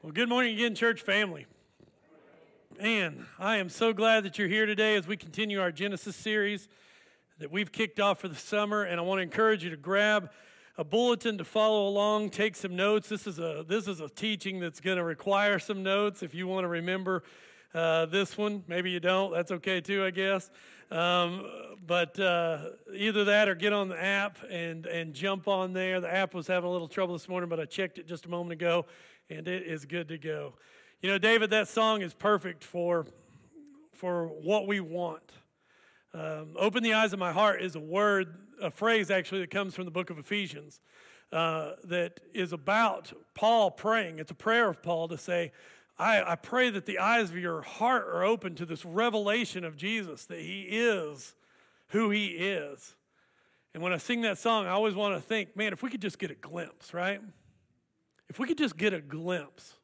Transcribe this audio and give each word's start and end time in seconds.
Well, 0.00 0.12
good 0.12 0.28
morning 0.28 0.54
again, 0.54 0.76
church 0.76 1.02
family. 1.02 1.46
Man, 2.80 3.26
I 3.36 3.56
am 3.56 3.68
so 3.68 3.92
glad 3.92 4.22
that 4.22 4.38
you're 4.38 4.46
here 4.46 4.64
today 4.64 4.94
as 4.94 5.08
we 5.08 5.16
continue 5.16 5.60
our 5.60 5.72
Genesis 5.72 6.14
series 6.14 6.68
that 7.40 7.50
we've 7.50 7.72
kicked 7.72 7.98
off 7.98 8.20
for 8.20 8.28
the 8.28 8.36
summer. 8.36 8.84
And 8.84 9.00
I 9.00 9.02
want 9.02 9.18
to 9.18 9.24
encourage 9.24 9.64
you 9.64 9.70
to 9.70 9.76
grab 9.76 10.30
a 10.76 10.84
bulletin 10.84 11.36
to 11.38 11.44
follow 11.44 11.88
along, 11.88 12.30
take 12.30 12.54
some 12.54 12.76
notes. 12.76 13.08
This 13.08 13.26
is 13.26 13.40
a 13.40 13.64
this 13.66 13.88
is 13.88 13.98
a 13.98 14.08
teaching 14.08 14.60
that's 14.60 14.80
going 14.80 14.98
to 14.98 15.02
require 15.02 15.58
some 15.58 15.82
notes 15.82 16.22
if 16.22 16.32
you 16.32 16.46
want 16.46 16.62
to 16.62 16.68
remember 16.68 17.24
uh, 17.74 18.06
this 18.06 18.38
one. 18.38 18.62
Maybe 18.68 18.92
you 18.92 19.00
don't. 19.00 19.32
That's 19.32 19.50
okay 19.50 19.80
too, 19.80 20.04
I 20.04 20.12
guess. 20.12 20.48
Um, 20.92 21.44
but 21.84 22.18
uh, 22.20 22.66
either 22.94 23.24
that 23.24 23.48
or 23.48 23.56
get 23.56 23.72
on 23.72 23.88
the 23.88 24.00
app 24.00 24.38
and 24.48 24.86
and 24.86 25.12
jump 25.12 25.48
on 25.48 25.72
there. 25.72 26.00
The 26.00 26.14
app 26.14 26.34
was 26.34 26.46
having 26.46 26.68
a 26.68 26.72
little 26.72 26.86
trouble 26.86 27.14
this 27.14 27.28
morning, 27.28 27.48
but 27.48 27.58
I 27.58 27.64
checked 27.64 27.98
it 27.98 28.06
just 28.06 28.26
a 28.26 28.28
moment 28.28 28.52
ago 28.52 28.86
and 29.30 29.48
it 29.48 29.62
is 29.62 29.84
good 29.84 30.08
to 30.08 30.18
go. 30.18 30.54
You 31.02 31.10
know, 31.10 31.18
David, 31.18 31.50
that 31.50 31.68
song 31.68 32.02
is 32.02 32.14
perfect 32.14 32.64
for, 32.64 33.06
for 33.92 34.26
what 34.26 34.66
we 34.66 34.80
want. 34.80 35.32
Um, 36.14 36.54
Open 36.56 36.82
the 36.82 36.94
eyes 36.94 37.12
of 37.12 37.18
my 37.18 37.32
heart 37.32 37.62
is 37.62 37.76
a 37.76 37.80
word, 37.80 38.34
a 38.60 38.70
phrase 38.70 39.10
actually 39.10 39.40
that 39.42 39.50
comes 39.50 39.74
from 39.74 39.84
the 39.84 39.90
book 39.90 40.10
of 40.10 40.18
Ephesians 40.18 40.80
uh, 41.32 41.72
that 41.84 42.20
is 42.34 42.52
about 42.52 43.12
Paul 43.34 43.70
praying. 43.70 44.18
It's 44.18 44.30
a 44.30 44.34
prayer 44.34 44.68
of 44.68 44.82
Paul 44.82 45.08
to 45.08 45.18
say, 45.18 45.52
I, 45.98 46.32
I 46.32 46.34
pray 46.36 46.70
that 46.70 46.86
the 46.86 46.98
eyes 46.98 47.30
of 47.30 47.36
your 47.36 47.62
heart 47.62 48.06
are 48.06 48.24
open 48.24 48.54
to 48.56 48.66
this 48.66 48.84
revelation 48.84 49.64
of 49.64 49.76
Jesus, 49.76 50.24
that 50.26 50.40
he 50.40 50.62
is 50.62 51.34
who 51.88 52.10
he 52.10 52.26
is. 52.26 52.94
And 53.74 53.82
when 53.82 53.92
I 53.92 53.98
sing 53.98 54.22
that 54.22 54.38
song, 54.38 54.66
I 54.66 54.70
always 54.70 54.94
want 54.94 55.14
to 55.14 55.20
think, 55.20 55.56
man, 55.56 55.72
if 55.72 55.82
we 55.82 55.90
could 55.90 56.00
just 56.00 56.18
get 56.18 56.30
a 56.30 56.34
glimpse, 56.34 56.94
right? 56.94 57.20
If 58.28 58.38
we 58.38 58.46
could 58.46 58.58
just 58.58 58.76
get 58.76 58.92
a 58.92 59.00
glimpse 59.00 59.74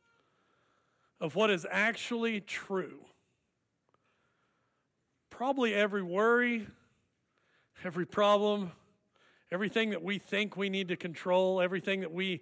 of 1.20 1.34
what 1.34 1.50
is 1.50 1.66
actually 1.70 2.40
true, 2.40 3.00
probably 5.30 5.74
every 5.74 6.02
worry, 6.02 6.66
every 7.84 8.06
problem, 8.06 8.72
everything 9.50 9.90
that 9.90 10.02
we 10.02 10.18
think 10.18 10.56
we 10.56 10.68
need 10.68 10.88
to 10.88 10.96
control, 10.96 11.60
everything 11.60 12.00
that 12.00 12.12
we 12.12 12.40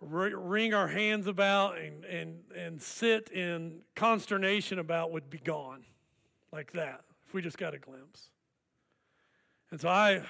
wring 0.00 0.74
our 0.74 0.88
hands 0.88 1.26
about 1.26 1.78
and, 1.78 2.04
and, 2.04 2.38
and 2.54 2.80
sit 2.80 3.30
in 3.30 3.80
consternation 3.94 4.78
about 4.78 5.10
would 5.10 5.30
be 5.30 5.38
gone 5.38 5.84
like 6.52 6.72
that 6.72 7.00
if 7.26 7.34
we 7.34 7.42
just 7.42 7.58
got 7.58 7.74
a 7.74 7.78
glimpse. 7.78 8.30
And 9.70 9.80
so 9.80 9.88
I 9.88 10.22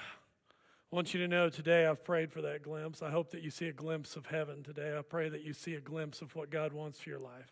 I 0.91 0.95
want 0.95 1.13
you 1.13 1.19
to 1.19 1.27
know 1.27 1.49
today 1.49 1.85
I've 1.85 2.05
prayed 2.05 2.31
for 2.31 2.41
that 2.43 2.63
glimpse. 2.63 3.01
I 3.01 3.11
hope 3.11 3.31
that 3.31 3.41
you 3.41 3.49
see 3.49 3.67
a 3.67 3.73
glimpse 3.73 4.15
of 4.15 4.27
heaven 4.27 4.63
today. 4.63 4.97
I 4.97 5.01
pray 5.01 5.27
that 5.27 5.43
you 5.43 5.51
see 5.51 5.73
a 5.73 5.81
glimpse 5.81 6.21
of 6.21 6.33
what 6.33 6.49
God 6.49 6.71
wants 6.71 7.01
for 7.01 7.09
your 7.09 7.19
life 7.19 7.51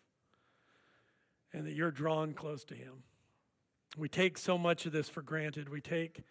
and 1.52 1.66
that 1.66 1.74
you're 1.74 1.90
drawn 1.90 2.32
close 2.32 2.64
to 2.64 2.74
Him. 2.74 3.02
We 3.98 4.08
take 4.08 4.38
so 4.38 4.56
much 4.56 4.86
of 4.86 4.92
this 4.92 5.10
for 5.10 5.20
granted. 5.20 5.68
We 5.68 5.82
take 5.82 6.22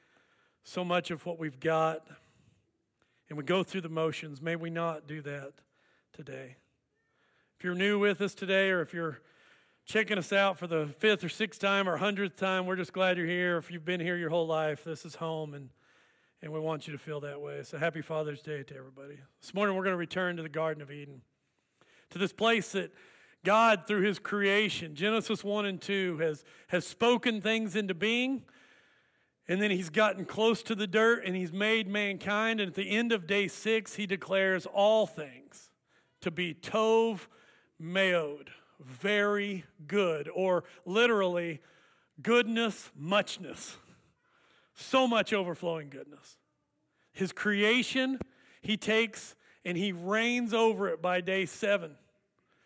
so 0.63 0.83
much 0.83 1.11
of 1.11 1.27
what 1.27 1.37
we've 1.37 1.59
got 1.59 2.07
and 3.29 3.37
we 3.37 3.43
go 3.43 3.61
through 3.61 3.81
the 3.81 3.89
motions. 3.89 4.41
May 4.41 4.55
we 4.55 4.71
not 4.71 5.07
do 5.07 5.21
that 5.21 5.53
today. 6.11 6.55
If 7.59 7.63
you're 7.63 7.75
new 7.75 7.99
with 7.99 8.19
us 8.19 8.33
today 8.33 8.71
or 8.71 8.81
if 8.81 8.95
you're 8.95 9.21
checking 9.85 10.17
us 10.17 10.33
out 10.33 10.57
for 10.57 10.65
the 10.65 10.87
fifth 10.97 11.23
or 11.23 11.29
sixth 11.29 11.61
time 11.61 11.87
or 11.87 11.97
hundredth 11.97 12.35
time, 12.35 12.65
we're 12.65 12.75
just 12.75 12.93
glad 12.93 13.17
you're 13.17 13.27
here. 13.27 13.57
If 13.57 13.69
you've 13.69 13.85
been 13.85 13.99
here 13.99 14.17
your 14.17 14.31
whole 14.31 14.47
life, 14.47 14.83
this 14.83 15.05
is 15.05 15.13
home 15.13 15.53
and 15.53 15.69
and 16.41 16.51
we 16.51 16.59
want 16.59 16.87
you 16.87 16.93
to 16.93 16.99
feel 16.99 17.19
that 17.21 17.41
way. 17.41 17.63
So 17.63 17.77
happy 17.77 18.01
Father's 18.01 18.41
Day 18.41 18.63
to 18.63 18.75
everybody. 18.75 19.19
This 19.41 19.53
morning 19.53 19.75
we're 19.75 19.83
going 19.83 19.93
to 19.93 19.97
return 19.97 20.37
to 20.37 20.43
the 20.43 20.49
Garden 20.49 20.81
of 20.81 20.91
Eden, 20.91 21.21
to 22.11 22.17
this 22.17 22.33
place 22.33 22.71
that 22.73 22.93
God, 23.43 23.87
through 23.87 24.01
his 24.01 24.19
creation, 24.19 24.95
Genesis 24.95 25.43
1 25.43 25.65
and 25.65 25.79
2, 25.79 26.17
has, 26.17 26.43
has 26.67 26.85
spoken 26.85 27.41
things 27.41 27.75
into 27.75 27.93
being. 27.93 28.43
And 29.47 29.61
then 29.61 29.69
he's 29.69 29.91
gotten 29.91 30.25
close 30.25 30.63
to 30.63 30.75
the 30.75 30.87
dirt 30.87 31.23
and 31.23 31.35
he's 31.35 31.53
made 31.53 31.87
mankind. 31.87 32.59
And 32.59 32.69
at 32.69 32.75
the 32.75 32.89
end 32.89 33.11
of 33.11 33.27
day 33.27 33.47
six, 33.47 33.95
he 33.95 34.07
declares 34.07 34.65
all 34.65 35.05
things 35.05 35.69
to 36.21 36.31
be 36.31 36.55
Tov 36.55 37.27
Meod, 37.79 38.47
very 38.79 39.63
good, 39.85 40.29
or 40.33 40.63
literally, 40.85 41.61
goodness, 42.21 42.91
muchness. 42.95 43.77
So 44.75 45.07
much 45.07 45.33
overflowing 45.33 45.89
goodness. 45.89 46.37
His 47.13 47.31
creation, 47.31 48.19
he 48.61 48.75
takes 48.77 49.35
and 49.63 49.77
he 49.77 49.91
reigns 49.91 50.53
over 50.53 50.89
it 50.89 51.01
by 51.01 51.21
day 51.21 51.45
seven. 51.45 51.95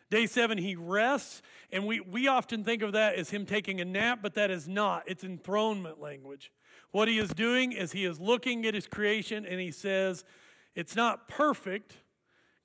Day 0.10 0.26
seven, 0.26 0.58
he 0.58 0.76
rests, 0.76 1.44
and 1.72 1.86
we, 1.86 2.00
we 2.00 2.28
often 2.28 2.64
think 2.64 2.82
of 2.82 2.94
that 2.94 3.14
as 3.14 3.30
him 3.30 3.46
taking 3.46 3.80
a 3.80 3.86
nap, 3.86 4.20
but 4.24 4.34
that 4.34 4.50
is 4.50 4.68
not. 4.68 5.04
It's 5.06 5.24
enthronement 5.24 6.02
language. 6.02 6.52
What 6.92 7.08
he 7.08 7.20
is 7.20 7.30
doing 7.30 7.74
is 7.74 7.92
he 7.92 8.06
is 8.06 8.20
looking 8.20 8.66
at 8.66 8.74
his 8.74 8.88
creation 8.88 9.46
and 9.46 9.60
he 9.60 9.70
says, 9.70 10.26
It's 10.74 10.96
not 10.96 11.28
perfect. 11.28 11.98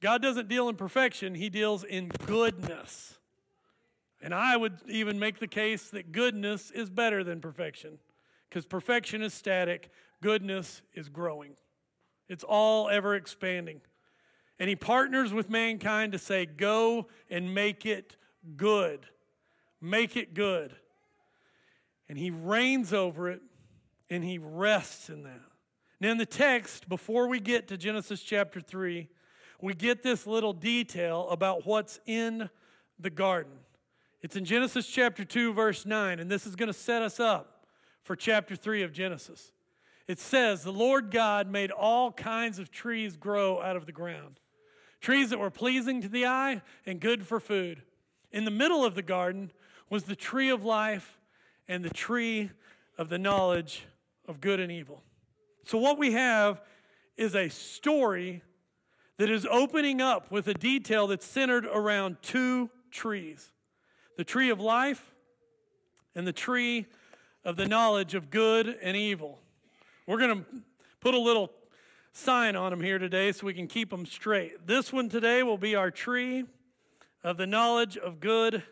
God 0.00 0.22
doesn't 0.22 0.48
deal 0.48 0.70
in 0.70 0.76
perfection, 0.76 1.34
he 1.34 1.50
deals 1.50 1.84
in 1.84 2.08
goodness. 2.08 3.18
And 4.22 4.32
I 4.32 4.56
would 4.56 4.78
even 4.88 5.18
make 5.18 5.38
the 5.38 5.46
case 5.46 5.90
that 5.90 6.12
goodness 6.12 6.70
is 6.70 6.88
better 6.88 7.22
than 7.22 7.42
perfection 7.42 7.98
because 8.54 8.66
perfection 8.66 9.20
is 9.20 9.34
static, 9.34 9.90
goodness 10.22 10.80
is 10.94 11.08
growing. 11.08 11.56
It's 12.28 12.44
all 12.44 12.88
ever 12.88 13.16
expanding. 13.16 13.80
And 14.60 14.68
he 14.68 14.76
partners 14.76 15.32
with 15.32 15.50
mankind 15.50 16.12
to 16.12 16.20
say, 16.20 16.46
Go 16.46 17.08
and 17.28 17.52
make 17.52 17.84
it 17.84 18.16
good. 18.56 19.06
Make 19.80 20.16
it 20.16 20.34
good. 20.34 20.72
And 22.08 22.16
he 22.16 22.30
reigns 22.30 22.92
over 22.92 23.28
it 23.28 23.42
and 24.08 24.22
he 24.22 24.38
rests 24.38 25.08
in 25.08 25.24
that. 25.24 25.42
Now, 25.98 26.12
in 26.12 26.18
the 26.18 26.24
text, 26.24 26.88
before 26.88 27.26
we 27.26 27.40
get 27.40 27.66
to 27.68 27.76
Genesis 27.76 28.22
chapter 28.22 28.60
3, 28.60 29.08
we 29.60 29.74
get 29.74 30.04
this 30.04 30.28
little 30.28 30.52
detail 30.52 31.28
about 31.28 31.66
what's 31.66 31.98
in 32.06 32.48
the 33.00 33.10
garden. 33.10 33.54
It's 34.22 34.36
in 34.36 34.44
Genesis 34.44 34.86
chapter 34.86 35.24
2, 35.24 35.54
verse 35.54 35.84
9, 35.84 36.20
and 36.20 36.30
this 36.30 36.46
is 36.46 36.54
going 36.54 36.68
to 36.68 36.72
set 36.72 37.02
us 37.02 37.18
up 37.18 37.53
for 38.04 38.14
chapter 38.14 38.54
3 38.54 38.82
of 38.82 38.92
Genesis. 38.92 39.50
It 40.06 40.20
says, 40.20 40.62
The 40.62 40.72
Lord 40.72 41.10
God 41.10 41.50
made 41.50 41.70
all 41.70 42.12
kinds 42.12 42.58
of 42.58 42.70
trees 42.70 43.16
grow 43.16 43.60
out 43.60 43.76
of 43.76 43.86
the 43.86 43.92
ground, 43.92 44.38
trees 45.00 45.30
that 45.30 45.38
were 45.38 45.50
pleasing 45.50 46.02
to 46.02 46.08
the 46.08 46.26
eye 46.26 46.62
and 46.86 47.00
good 47.00 47.26
for 47.26 47.40
food. 47.40 47.82
In 48.30 48.44
the 48.44 48.50
middle 48.50 48.84
of 48.84 48.94
the 48.94 49.02
garden 49.02 49.50
was 49.90 50.04
the 50.04 50.16
tree 50.16 50.50
of 50.50 50.64
life 50.64 51.18
and 51.66 51.84
the 51.84 51.90
tree 51.90 52.50
of 52.98 53.08
the 53.08 53.18
knowledge 53.18 53.86
of 54.28 54.40
good 54.40 54.60
and 54.60 54.70
evil. 54.70 55.02
So, 55.64 55.78
what 55.78 55.98
we 55.98 56.12
have 56.12 56.60
is 57.16 57.34
a 57.34 57.48
story 57.48 58.42
that 59.16 59.30
is 59.30 59.46
opening 59.50 60.00
up 60.00 60.30
with 60.30 60.46
a 60.48 60.54
detail 60.54 61.06
that's 61.06 61.24
centered 61.24 61.64
around 61.64 62.18
two 62.20 62.68
trees 62.90 63.50
the 64.16 64.24
tree 64.24 64.50
of 64.50 64.60
life 64.60 65.12
and 66.14 66.26
the 66.26 66.32
tree 66.32 66.86
of 67.44 67.56
the 67.56 67.66
knowledge 67.66 68.14
of 68.14 68.30
good 68.30 68.78
and 68.82 68.96
evil. 68.96 69.38
We're 70.06 70.18
going 70.18 70.44
to 70.44 70.62
put 71.00 71.14
a 71.14 71.18
little 71.18 71.50
sign 72.12 72.56
on 72.56 72.70
them 72.70 72.80
here 72.80 72.98
today 72.98 73.32
so 73.32 73.46
we 73.46 73.54
can 73.54 73.66
keep 73.66 73.90
them 73.90 74.06
straight. 74.06 74.66
This 74.66 74.92
one 74.92 75.08
today 75.08 75.42
will 75.42 75.58
be 75.58 75.74
our 75.74 75.90
tree 75.90 76.44
of 77.22 77.36
the 77.36 77.46
knowledge 77.46 77.96
of 77.96 78.20
good 78.20 78.62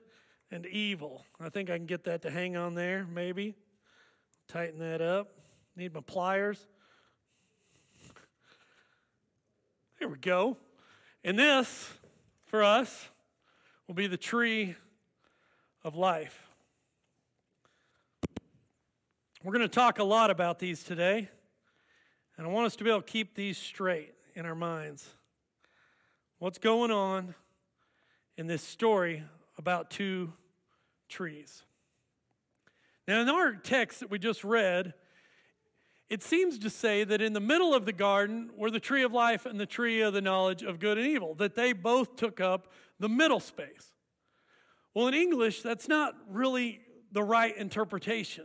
and 0.50 0.66
evil. 0.66 1.24
I 1.40 1.48
think 1.48 1.70
I 1.70 1.76
can 1.76 1.86
get 1.86 2.04
that 2.04 2.22
to 2.22 2.30
hang 2.30 2.56
on 2.56 2.74
there, 2.74 3.06
maybe. 3.12 3.54
Tighten 4.48 4.78
that 4.80 5.00
up. 5.00 5.28
Need 5.76 5.94
my 5.94 6.00
pliers. 6.00 6.66
There 9.98 10.08
we 10.08 10.18
go. 10.18 10.56
And 11.24 11.38
this, 11.38 11.90
for 12.46 12.62
us, 12.62 13.08
will 13.86 13.94
be 13.94 14.06
the 14.06 14.16
tree 14.16 14.74
of 15.84 15.94
life. 15.94 16.41
We're 19.44 19.52
going 19.52 19.62
to 19.62 19.74
talk 19.74 19.98
a 19.98 20.04
lot 20.04 20.30
about 20.30 20.60
these 20.60 20.84
today, 20.84 21.28
and 22.36 22.46
I 22.46 22.50
want 22.50 22.66
us 22.66 22.76
to 22.76 22.84
be 22.84 22.90
able 22.90 23.02
to 23.02 23.10
keep 23.10 23.34
these 23.34 23.58
straight 23.58 24.14
in 24.36 24.46
our 24.46 24.54
minds. 24.54 25.08
What's 26.38 26.58
going 26.58 26.92
on 26.92 27.34
in 28.36 28.46
this 28.46 28.62
story 28.62 29.24
about 29.58 29.90
two 29.90 30.32
trees? 31.08 31.64
Now, 33.08 33.20
in 33.20 33.28
our 33.28 33.54
text 33.54 33.98
that 33.98 34.12
we 34.12 34.20
just 34.20 34.44
read, 34.44 34.94
it 36.08 36.22
seems 36.22 36.56
to 36.60 36.70
say 36.70 37.02
that 37.02 37.20
in 37.20 37.32
the 37.32 37.40
middle 37.40 37.74
of 37.74 37.84
the 37.84 37.92
garden 37.92 38.50
were 38.56 38.70
the 38.70 38.78
tree 38.78 39.02
of 39.02 39.12
life 39.12 39.44
and 39.44 39.58
the 39.58 39.66
tree 39.66 40.02
of 40.02 40.14
the 40.14 40.22
knowledge 40.22 40.62
of 40.62 40.78
good 40.78 40.98
and 40.98 41.06
evil, 41.08 41.34
that 41.34 41.56
they 41.56 41.72
both 41.72 42.14
took 42.14 42.40
up 42.40 42.68
the 43.00 43.08
middle 43.08 43.40
space. 43.40 43.90
Well, 44.94 45.08
in 45.08 45.14
English, 45.14 45.62
that's 45.62 45.88
not 45.88 46.14
really 46.28 46.78
the 47.10 47.24
right 47.24 47.56
interpretation. 47.56 48.44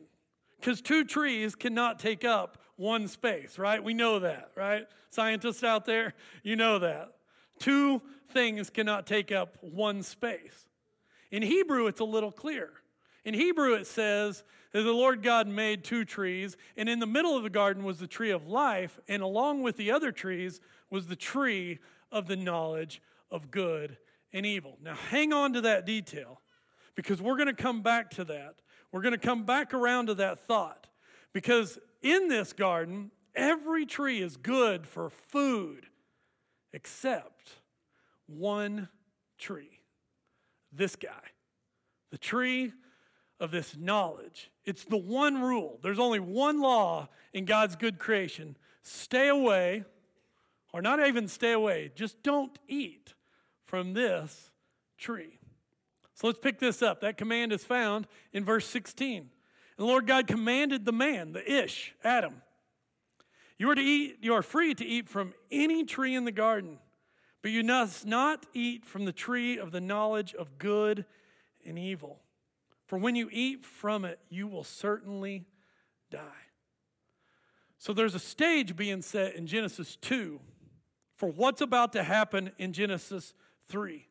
Because 0.59 0.81
two 0.81 1.03
trees 1.03 1.55
cannot 1.55 1.99
take 1.99 2.25
up 2.25 2.57
one 2.75 3.07
space, 3.07 3.57
right? 3.57 3.83
We 3.83 3.93
know 3.93 4.19
that, 4.19 4.51
right? 4.55 4.87
Scientists 5.09 5.63
out 5.63 5.85
there, 5.85 6.13
you 6.43 6.55
know 6.55 6.79
that. 6.79 7.13
Two 7.59 8.01
things 8.31 8.69
cannot 8.69 9.07
take 9.07 9.31
up 9.31 9.57
one 9.61 10.03
space. 10.03 10.65
In 11.31 11.41
Hebrew, 11.41 11.87
it's 11.87 11.99
a 11.99 12.05
little 12.05 12.31
clearer. 12.31 12.73
In 13.25 13.33
Hebrew, 13.33 13.73
it 13.73 13.87
says 13.87 14.43
that 14.71 14.83
the 14.83 14.93
Lord 14.93 15.23
God 15.23 15.47
made 15.47 15.83
two 15.83 16.05
trees, 16.05 16.55
and 16.77 16.87
in 16.87 16.99
the 16.99 17.07
middle 17.07 17.35
of 17.35 17.43
the 17.43 17.49
garden 17.49 17.83
was 17.83 17.99
the 17.99 18.07
tree 18.07 18.31
of 18.31 18.47
life, 18.47 18.99
and 19.07 19.21
along 19.21 19.63
with 19.63 19.75
the 19.75 19.91
other 19.91 20.11
trees 20.11 20.61
was 20.89 21.07
the 21.07 21.15
tree 21.15 21.79
of 22.11 22.27
the 22.27 22.35
knowledge 22.35 23.01
of 23.31 23.51
good 23.51 23.97
and 24.33 24.45
evil. 24.45 24.77
Now, 24.81 24.95
hang 24.95 25.33
on 25.33 25.53
to 25.53 25.61
that 25.61 25.85
detail 25.85 26.41
because 26.95 27.21
we're 27.21 27.35
going 27.35 27.47
to 27.47 27.61
come 27.61 27.81
back 27.81 28.11
to 28.11 28.23
that. 28.25 28.55
We're 28.91 29.01
going 29.01 29.13
to 29.13 29.17
come 29.17 29.43
back 29.43 29.73
around 29.73 30.07
to 30.07 30.15
that 30.15 30.39
thought 30.39 30.87
because 31.33 31.77
in 32.01 32.27
this 32.27 32.53
garden, 32.53 33.11
every 33.35 33.85
tree 33.85 34.21
is 34.21 34.37
good 34.37 34.87
for 34.87 35.09
food 35.09 35.87
except 36.73 37.51
one 38.27 38.89
tree. 39.37 39.79
This 40.71 40.95
guy, 40.95 41.23
the 42.11 42.17
tree 42.17 42.73
of 43.39 43.51
this 43.51 43.75
knowledge. 43.77 44.51
It's 44.65 44.83
the 44.83 44.97
one 44.97 45.41
rule. 45.41 45.79
There's 45.81 45.99
only 45.99 46.19
one 46.19 46.59
law 46.59 47.09
in 47.33 47.45
God's 47.45 47.75
good 47.75 47.99
creation 47.99 48.57
stay 48.83 49.27
away, 49.27 49.83
or 50.73 50.81
not 50.81 51.05
even 51.05 51.27
stay 51.27 51.51
away, 51.51 51.91
just 51.93 52.23
don't 52.23 52.57
eat 52.69 53.15
from 53.65 53.93
this 53.93 54.49
tree. 54.97 55.39
So 56.17 56.25
let's 56.25 56.39
pick 56.39 56.57
this 56.57 56.81
up. 56.81 57.01
That 57.01 57.15
command 57.15 57.53
is 57.53 57.63
found 57.63 58.07
in 58.33 58.43
verse 58.43 58.65
16. 58.65 59.17
And 59.17 59.29
the 59.77 59.85
Lord 59.85 60.07
God 60.07 60.25
commanded 60.25 60.83
the 60.83 60.91
man, 60.91 61.33
the 61.33 61.63
Ish, 61.63 61.93
Adam, 62.03 62.41
you 63.59 63.69
are 63.69 63.75
to 63.75 63.81
eat, 63.81 64.17
you 64.21 64.33
are 64.33 64.41
free 64.41 64.73
to 64.73 64.83
eat 64.83 65.07
from 65.07 65.35
any 65.51 65.83
tree 65.83 66.15
in 66.15 66.25
the 66.25 66.31
garden, 66.31 66.79
but 67.43 67.51
you 67.51 67.63
must 67.63 68.07
not 68.07 68.47
eat 68.55 68.83
from 68.83 69.05
the 69.05 69.11
tree 69.11 69.59
of 69.59 69.71
the 69.71 69.79
knowledge 69.79 70.33
of 70.33 70.57
good 70.57 71.05
and 71.63 71.77
evil. 71.77 72.19
For 72.87 72.97
when 72.97 73.15
you 73.15 73.29
eat 73.31 73.63
from 73.63 74.03
it, 74.03 74.17
you 74.27 74.47
will 74.47 74.63
certainly 74.63 75.45
die. 76.09 76.47
So 77.77 77.93
there's 77.93 78.15
a 78.15 78.19
stage 78.19 78.75
being 78.75 79.03
set 79.03 79.35
in 79.35 79.45
Genesis 79.45 79.95
2 79.97 80.39
for 81.15 81.29
what's 81.29 81.61
about 81.61 81.93
to 81.93 82.01
happen 82.01 82.53
in 82.57 82.73
Genesis 82.73 83.35
3. 83.69 84.07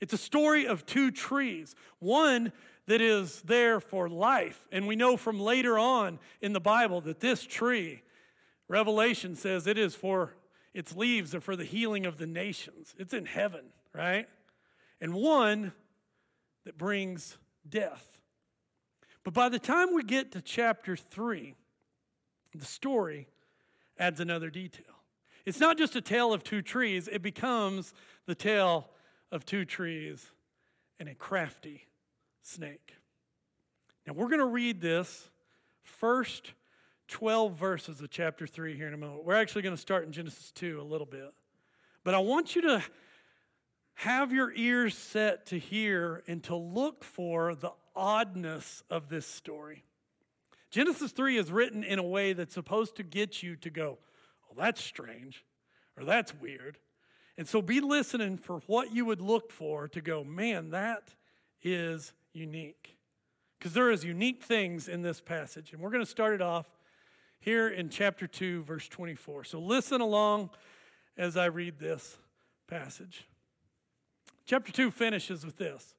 It's 0.00 0.12
a 0.12 0.18
story 0.18 0.66
of 0.66 0.86
two 0.86 1.10
trees. 1.10 1.74
One 1.98 2.52
that 2.86 3.00
is 3.00 3.42
there 3.42 3.80
for 3.80 4.08
life. 4.08 4.66
And 4.72 4.86
we 4.86 4.96
know 4.96 5.16
from 5.16 5.38
later 5.38 5.78
on 5.78 6.18
in 6.40 6.52
the 6.52 6.60
Bible 6.60 7.00
that 7.02 7.20
this 7.20 7.44
tree, 7.44 8.02
Revelation 8.68 9.36
says 9.36 9.66
it 9.66 9.78
is 9.78 9.94
for, 9.94 10.34
its 10.74 10.96
leaves 10.96 11.34
are 11.34 11.40
for 11.40 11.54
the 11.54 11.64
healing 11.64 12.06
of 12.06 12.18
the 12.18 12.26
nations. 12.26 12.94
It's 12.98 13.14
in 13.14 13.26
heaven, 13.26 13.66
right? 13.94 14.28
And 15.00 15.14
one 15.14 15.72
that 16.64 16.76
brings 16.76 17.38
death. 17.68 18.06
But 19.22 19.34
by 19.34 19.48
the 19.48 19.58
time 19.58 19.94
we 19.94 20.02
get 20.02 20.32
to 20.32 20.40
chapter 20.40 20.96
3, 20.96 21.54
the 22.54 22.64
story 22.64 23.28
adds 23.98 24.18
another 24.18 24.50
detail. 24.50 24.84
It's 25.44 25.60
not 25.60 25.78
just 25.78 25.94
a 25.94 26.00
tale 26.00 26.32
of 26.32 26.42
two 26.42 26.62
trees, 26.62 27.08
it 27.08 27.22
becomes 27.22 27.94
the 28.26 28.34
tale 28.34 28.88
of 29.30 29.44
two 29.44 29.64
trees 29.64 30.30
and 30.98 31.08
a 31.08 31.14
crafty 31.14 31.86
snake. 32.42 32.94
Now, 34.06 34.14
we're 34.14 34.28
going 34.28 34.40
to 34.40 34.46
read 34.46 34.80
this 34.80 35.28
first 35.82 36.52
12 37.08 37.56
verses 37.56 38.00
of 38.00 38.10
chapter 38.10 38.46
3 38.46 38.76
here 38.76 38.88
in 38.88 38.94
a 38.94 38.96
moment. 38.96 39.24
We're 39.24 39.34
actually 39.34 39.62
going 39.62 39.74
to 39.74 39.80
start 39.80 40.04
in 40.04 40.12
Genesis 40.12 40.52
2 40.52 40.80
a 40.80 40.84
little 40.84 41.06
bit. 41.06 41.32
But 42.04 42.14
I 42.14 42.18
want 42.18 42.56
you 42.56 42.62
to 42.62 42.82
have 43.94 44.32
your 44.32 44.52
ears 44.54 44.96
set 44.96 45.46
to 45.46 45.58
hear 45.58 46.22
and 46.26 46.42
to 46.44 46.56
look 46.56 47.04
for 47.04 47.54
the 47.54 47.72
oddness 47.94 48.82
of 48.88 49.08
this 49.08 49.26
story. 49.26 49.84
Genesis 50.70 51.12
3 51.12 51.36
is 51.36 51.50
written 51.50 51.82
in 51.82 51.98
a 51.98 52.02
way 52.02 52.32
that's 52.32 52.54
supposed 52.54 52.96
to 52.96 53.02
get 53.02 53.42
you 53.42 53.56
to 53.56 53.70
go, 53.70 53.98
oh, 54.50 54.54
that's 54.56 54.82
strange, 54.82 55.44
or 55.96 56.04
that's 56.04 56.32
weird. 56.34 56.78
And 57.38 57.48
so 57.48 57.62
be 57.62 57.80
listening 57.80 58.36
for 58.36 58.60
what 58.66 58.94
you 58.94 59.04
would 59.04 59.20
look 59.20 59.50
for 59.50 59.88
to 59.88 60.00
go, 60.00 60.24
man, 60.24 60.70
that 60.70 61.14
is 61.62 62.12
unique. 62.32 62.98
Because 63.58 63.72
there 63.72 63.90
is 63.90 64.04
unique 64.04 64.42
things 64.42 64.88
in 64.88 65.02
this 65.02 65.20
passage. 65.20 65.72
And 65.72 65.80
we're 65.80 65.90
going 65.90 66.04
to 66.04 66.10
start 66.10 66.34
it 66.34 66.42
off 66.42 66.66
here 67.38 67.68
in 67.68 67.88
chapter 67.88 68.26
2, 68.26 68.62
verse 68.62 68.88
24. 68.88 69.44
So 69.44 69.60
listen 69.60 70.00
along 70.00 70.50
as 71.16 71.36
I 71.36 71.46
read 71.46 71.78
this 71.78 72.18
passage. 72.66 73.26
Chapter 74.46 74.72
2 74.72 74.90
finishes 74.90 75.44
with 75.44 75.56
this. 75.56 75.94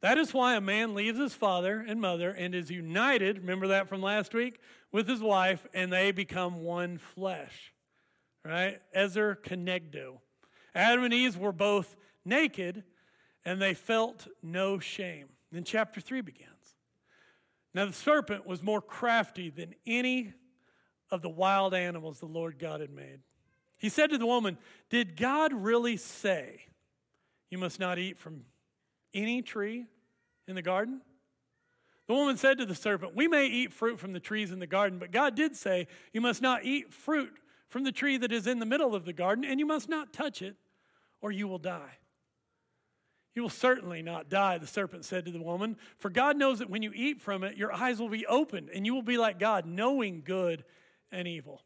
That 0.00 0.18
is 0.18 0.34
why 0.34 0.54
a 0.54 0.60
man 0.60 0.94
leaves 0.94 1.18
his 1.18 1.34
father 1.34 1.84
and 1.86 2.00
mother 2.00 2.30
and 2.30 2.54
is 2.54 2.70
united, 2.70 3.38
remember 3.38 3.68
that 3.68 3.88
from 3.88 4.02
last 4.02 4.34
week, 4.34 4.60
with 4.92 5.08
his 5.08 5.20
wife, 5.20 5.66
and 5.72 5.92
they 5.92 6.12
become 6.12 6.62
one 6.62 6.98
flesh. 6.98 7.72
Right? 8.44 8.80
Ezer 8.94 9.38
Kenegdo. 9.42 10.18
Adam 10.76 11.04
and 11.04 11.14
Eve 11.14 11.36
were 11.38 11.52
both 11.52 11.96
naked 12.24 12.84
and 13.44 13.60
they 13.60 13.74
felt 13.74 14.28
no 14.42 14.78
shame. 14.78 15.28
Then 15.50 15.64
chapter 15.64 16.00
3 16.00 16.20
begins. 16.20 16.50
Now 17.74 17.86
the 17.86 17.92
serpent 17.92 18.46
was 18.46 18.62
more 18.62 18.80
crafty 18.80 19.50
than 19.50 19.74
any 19.86 20.34
of 21.10 21.22
the 21.22 21.28
wild 21.28 21.74
animals 21.74 22.20
the 22.20 22.26
Lord 22.26 22.58
God 22.58 22.80
had 22.80 22.90
made. 22.90 23.20
He 23.78 23.88
said 23.88 24.10
to 24.10 24.18
the 24.18 24.26
woman, 24.26 24.58
Did 24.90 25.16
God 25.16 25.52
really 25.52 25.96
say 25.96 26.60
you 27.50 27.58
must 27.58 27.78
not 27.78 27.98
eat 27.98 28.18
from 28.18 28.44
any 29.14 29.42
tree 29.42 29.86
in 30.48 30.54
the 30.54 30.62
garden? 30.62 31.00
The 32.06 32.14
woman 32.14 32.36
said 32.36 32.58
to 32.58 32.66
the 32.66 32.74
serpent, 32.74 33.14
We 33.14 33.28
may 33.28 33.46
eat 33.46 33.72
fruit 33.72 33.98
from 33.98 34.12
the 34.12 34.20
trees 34.20 34.52
in 34.52 34.58
the 34.58 34.66
garden, 34.66 34.98
but 34.98 35.10
God 35.10 35.34
did 35.34 35.56
say, 35.56 35.86
You 36.12 36.20
must 36.20 36.40
not 36.40 36.64
eat 36.64 36.92
fruit 36.92 37.32
from 37.68 37.84
the 37.84 37.92
tree 37.92 38.16
that 38.18 38.32
is 38.32 38.46
in 38.46 38.58
the 38.58 38.66
middle 38.66 38.94
of 38.94 39.04
the 39.04 39.12
garden, 39.12 39.44
and 39.44 39.58
you 39.58 39.66
must 39.66 39.88
not 39.88 40.12
touch 40.12 40.40
it, 40.40 40.56
or 41.20 41.30
you 41.30 41.48
will 41.48 41.58
die. 41.58 41.98
You 43.34 43.42
will 43.42 43.50
certainly 43.50 44.02
not 44.02 44.30
die, 44.30 44.56
the 44.56 44.66
serpent 44.66 45.04
said 45.04 45.26
to 45.26 45.30
the 45.30 45.42
woman, 45.42 45.76
for 45.98 46.08
God 46.08 46.38
knows 46.38 46.58
that 46.60 46.70
when 46.70 46.82
you 46.82 46.92
eat 46.94 47.20
from 47.20 47.44
it, 47.44 47.56
your 47.56 47.72
eyes 47.72 48.00
will 48.00 48.08
be 48.08 48.26
opened, 48.26 48.70
and 48.74 48.86
you 48.86 48.94
will 48.94 49.02
be 49.02 49.18
like 49.18 49.38
God, 49.38 49.66
knowing 49.66 50.22
good 50.24 50.64
and 51.12 51.28
evil. 51.28 51.62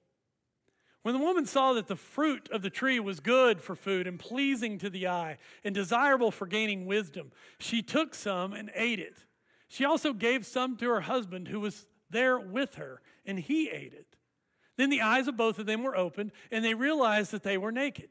When 1.03 1.15
the 1.15 1.25
woman 1.25 1.47
saw 1.47 1.73
that 1.75 1.87
the 1.87 1.97
fruit 1.97 2.49
of 2.51 2.63
the 2.63 2.71
tree 2.71 3.01
was 3.01 3.21
good 3.21 3.61
for 3.63 3.75
food 3.75 4.07
and 4.07 4.19
pleasing 4.19 4.79
to 4.79 4.91
the 4.91 5.07
eye 5.07 5.39
and 5.65 5.75
desirable 5.75 6.31
for 6.31 6.47
gaining 6.47 6.87
wisdom, 6.87 7.31
she 7.59 7.83
took 7.83 8.15
some 8.15 8.53
and 8.53 8.71
ate 8.75 8.99
it. 8.99 9.25
She 9.69 9.85
also 9.85 10.13
gave 10.13 10.45
some 10.45 10.77
to 10.79 10.89
her 10.91 11.03
husband 11.03 11.49
who 11.49 11.61
was 11.61 11.87
there 12.11 12.39
with 12.39 12.75
her, 12.75 13.01
and 13.25 13.39
he 13.39 13.71
ate 13.71 13.95
it. 13.95 14.17
Then 14.77 14.91
the 14.91 15.03
eyes 15.03 15.29
of 15.29 15.37
both 15.37 15.59
of 15.59 15.67
them 15.67 15.85
were 15.85 15.97
opened, 15.97 16.33
and 16.51 16.65
they 16.65 16.75
realized 16.75 17.31
that 17.31 17.45
they 17.45 17.57
were 17.57 17.73
naked. 17.73 18.11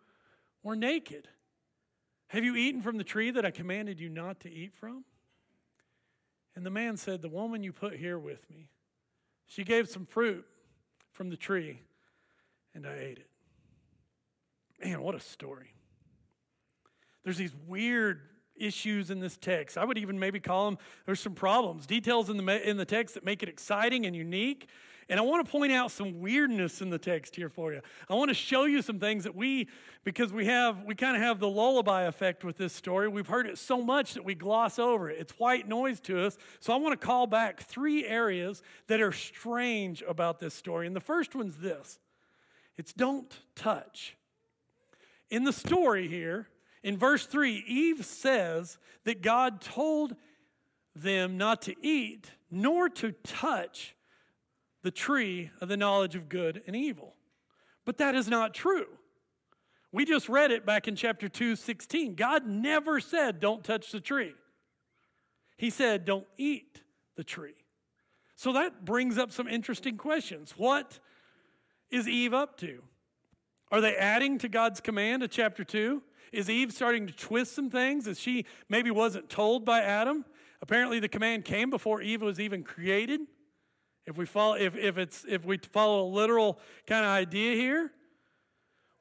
were 0.63 0.75
naked? 0.75 1.27
Have 2.27 2.43
you 2.43 2.55
eaten 2.55 2.81
from 2.81 2.97
the 2.97 3.03
tree 3.03 3.31
that 3.31 3.45
I 3.45 3.51
commanded 3.51 3.99
you 3.99 4.09
not 4.09 4.39
to 4.41 4.51
eat 4.51 4.73
from? 4.73 5.03
And 6.55 6.65
the 6.65 6.69
man 6.69 6.97
said, 6.97 7.21
The 7.21 7.29
woman 7.29 7.63
you 7.63 7.73
put 7.73 7.95
here 7.95 8.17
with 8.17 8.49
me, 8.49 8.69
she 9.47 9.63
gave 9.63 9.89
some 9.89 10.05
fruit 10.05 10.45
from 11.11 11.29
the 11.29 11.37
tree, 11.37 11.81
and 12.73 12.87
I 12.87 12.93
ate 12.93 13.19
it. 13.19 13.29
Man, 14.83 15.01
what 15.01 15.15
a 15.15 15.19
story. 15.19 15.73
There's 17.23 17.37
these 17.37 17.55
weird 17.67 18.21
issues 18.55 19.11
in 19.11 19.19
this 19.19 19.37
text. 19.37 19.77
I 19.77 19.85
would 19.85 19.97
even 19.97 20.19
maybe 20.19 20.39
call 20.39 20.65
them 20.65 20.77
there's 21.05 21.19
some 21.19 21.33
problems, 21.33 21.85
details 21.85 22.29
in 22.29 22.37
the 22.37 22.69
in 22.69 22.77
the 22.77 22.85
text 22.85 23.15
that 23.15 23.25
make 23.25 23.43
it 23.43 23.49
exciting 23.49 24.05
and 24.05 24.15
unique, 24.15 24.67
and 25.09 25.19
I 25.19 25.23
want 25.23 25.45
to 25.45 25.51
point 25.51 25.71
out 25.71 25.91
some 25.91 26.19
weirdness 26.19 26.81
in 26.81 26.89
the 26.89 26.97
text 26.97 27.35
here 27.35 27.49
for 27.49 27.73
you. 27.73 27.81
I 28.09 28.13
want 28.13 28.29
to 28.29 28.35
show 28.35 28.65
you 28.65 28.81
some 28.81 28.99
things 28.99 29.23
that 29.25 29.35
we, 29.35 29.67
because 30.03 30.31
we 30.31 30.45
have, 30.45 30.83
we 30.83 30.95
kind 30.95 31.15
of 31.15 31.21
have 31.21 31.39
the 31.39 31.49
lullaby 31.49 32.03
effect 32.03 32.43
with 32.43 32.57
this 32.57 32.73
story. 32.73 33.07
We've 33.07 33.27
heard 33.27 33.47
it 33.47 33.57
so 33.57 33.81
much 33.81 34.13
that 34.13 34.23
we 34.23 34.35
gloss 34.35 34.79
over 34.79 35.09
it. 35.09 35.17
It's 35.19 35.33
white 35.33 35.67
noise 35.67 35.99
to 36.01 36.25
us. 36.25 36.37
So 36.59 36.73
I 36.73 36.77
want 36.77 36.99
to 36.99 37.05
call 37.05 37.27
back 37.27 37.61
three 37.61 38.05
areas 38.05 38.61
that 38.87 39.01
are 39.01 39.11
strange 39.11 40.03
about 40.07 40.39
this 40.39 40.53
story. 40.53 40.87
And 40.87 40.95
the 40.95 41.01
first 41.01 41.35
one's 41.35 41.57
this 41.57 41.99
it's 42.77 42.93
don't 42.93 43.37
touch. 43.55 44.15
In 45.29 45.43
the 45.45 45.53
story 45.53 46.07
here, 46.07 46.47
In 46.83 46.97
verse 46.97 47.25
3, 47.25 47.63
Eve 47.67 48.05
says 48.05 48.77
that 49.03 49.21
God 49.21 49.61
told 49.61 50.15
them 50.95 51.37
not 51.37 51.61
to 51.63 51.75
eat 51.81 52.31
nor 52.49 52.89
to 52.89 53.11
touch 53.23 53.95
the 54.83 54.91
tree 54.91 55.51
of 55.59 55.67
the 55.67 55.77
knowledge 55.77 56.15
of 56.15 56.29
good 56.29 56.61
and 56.67 56.75
evil. 56.75 57.15
But 57.85 57.97
that 57.97 58.15
is 58.15 58.27
not 58.27 58.53
true. 58.53 58.87
We 59.91 60.05
just 60.05 60.29
read 60.29 60.51
it 60.51 60.65
back 60.65 60.87
in 60.87 60.95
chapter 60.95 61.27
2, 61.27 61.55
16. 61.55 62.15
God 62.15 62.45
never 62.45 62.99
said, 62.99 63.39
don't 63.39 63.63
touch 63.63 63.91
the 63.91 63.99
tree. 63.99 64.33
He 65.57 65.69
said, 65.69 66.05
don't 66.05 66.27
eat 66.37 66.81
the 67.15 67.23
tree. 67.23 67.55
So 68.35 68.53
that 68.53 68.85
brings 68.85 69.17
up 69.17 69.31
some 69.31 69.47
interesting 69.47 69.97
questions. 69.97 70.53
What 70.57 70.99
is 71.89 72.07
Eve 72.07 72.33
up 72.33 72.57
to? 72.57 72.81
Are 73.71 73.81
they 73.81 73.95
adding 73.95 74.37
to 74.39 74.49
God's 74.49 74.81
command 74.81 75.23
of 75.23 75.29
chapter 75.29 75.63
2? 75.63 76.01
Is 76.31 76.49
Eve 76.49 76.71
starting 76.71 77.07
to 77.07 77.13
twist 77.13 77.53
some 77.53 77.69
things 77.69 78.07
as 78.07 78.19
she 78.19 78.45
maybe 78.69 78.89
wasn't 78.89 79.29
told 79.29 79.65
by 79.65 79.81
Adam? 79.81 80.25
Apparently, 80.61 80.99
the 80.99 81.09
command 81.09 81.43
came 81.45 81.69
before 81.69 82.01
Eve 82.01 82.21
was 82.21 82.39
even 82.39 82.63
created. 82.63 83.21
If 84.11 84.17
we 84.17 84.25
follow, 84.25 84.55
if, 84.55 84.75
if 84.75 84.97
it's 84.97 85.23
if 85.25 85.45
we 85.45 85.57
follow 85.57 86.03
a 86.03 86.09
literal 86.09 86.59
kind 86.85 87.05
of 87.05 87.11
idea 87.11 87.55
here, 87.55 87.89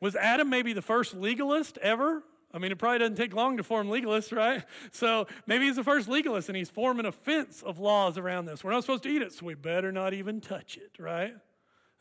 was 0.00 0.14
Adam 0.14 0.48
maybe 0.48 0.72
the 0.72 0.82
first 0.82 1.16
legalist 1.16 1.78
ever? 1.78 2.22
I 2.54 2.58
mean, 2.58 2.70
it 2.70 2.78
probably 2.78 3.00
doesn't 3.00 3.16
take 3.16 3.34
long 3.34 3.56
to 3.56 3.64
form 3.64 3.88
legalists, 3.88 4.34
right? 4.34 4.62
So 4.92 5.26
maybe 5.48 5.66
he's 5.66 5.74
the 5.74 5.82
first 5.82 6.08
legalist 6.08 6.48
and 6.48 6.56
he's 6.56 6.70
forming 6.70 7.06
a 7.06 7.12
fence 7.12 7.60
of 7.62 7.80
laws 7.80 8.18
around 8.18 8.44
this. 8.44 8.62
We're 8.62 8.70
not 8.70 8.84
supposed 8.84 9.02
to 9.02 9.08
eat 9.08 9.20
it, 9.20 9.32
so 9.32 9.46
we 9.46 9.54
better 9.54 9.90
not 9.90 10.14
even 10.14 10.40
touch 10.40 10.76
it, 10.76 10.92
right? 10.96 11.34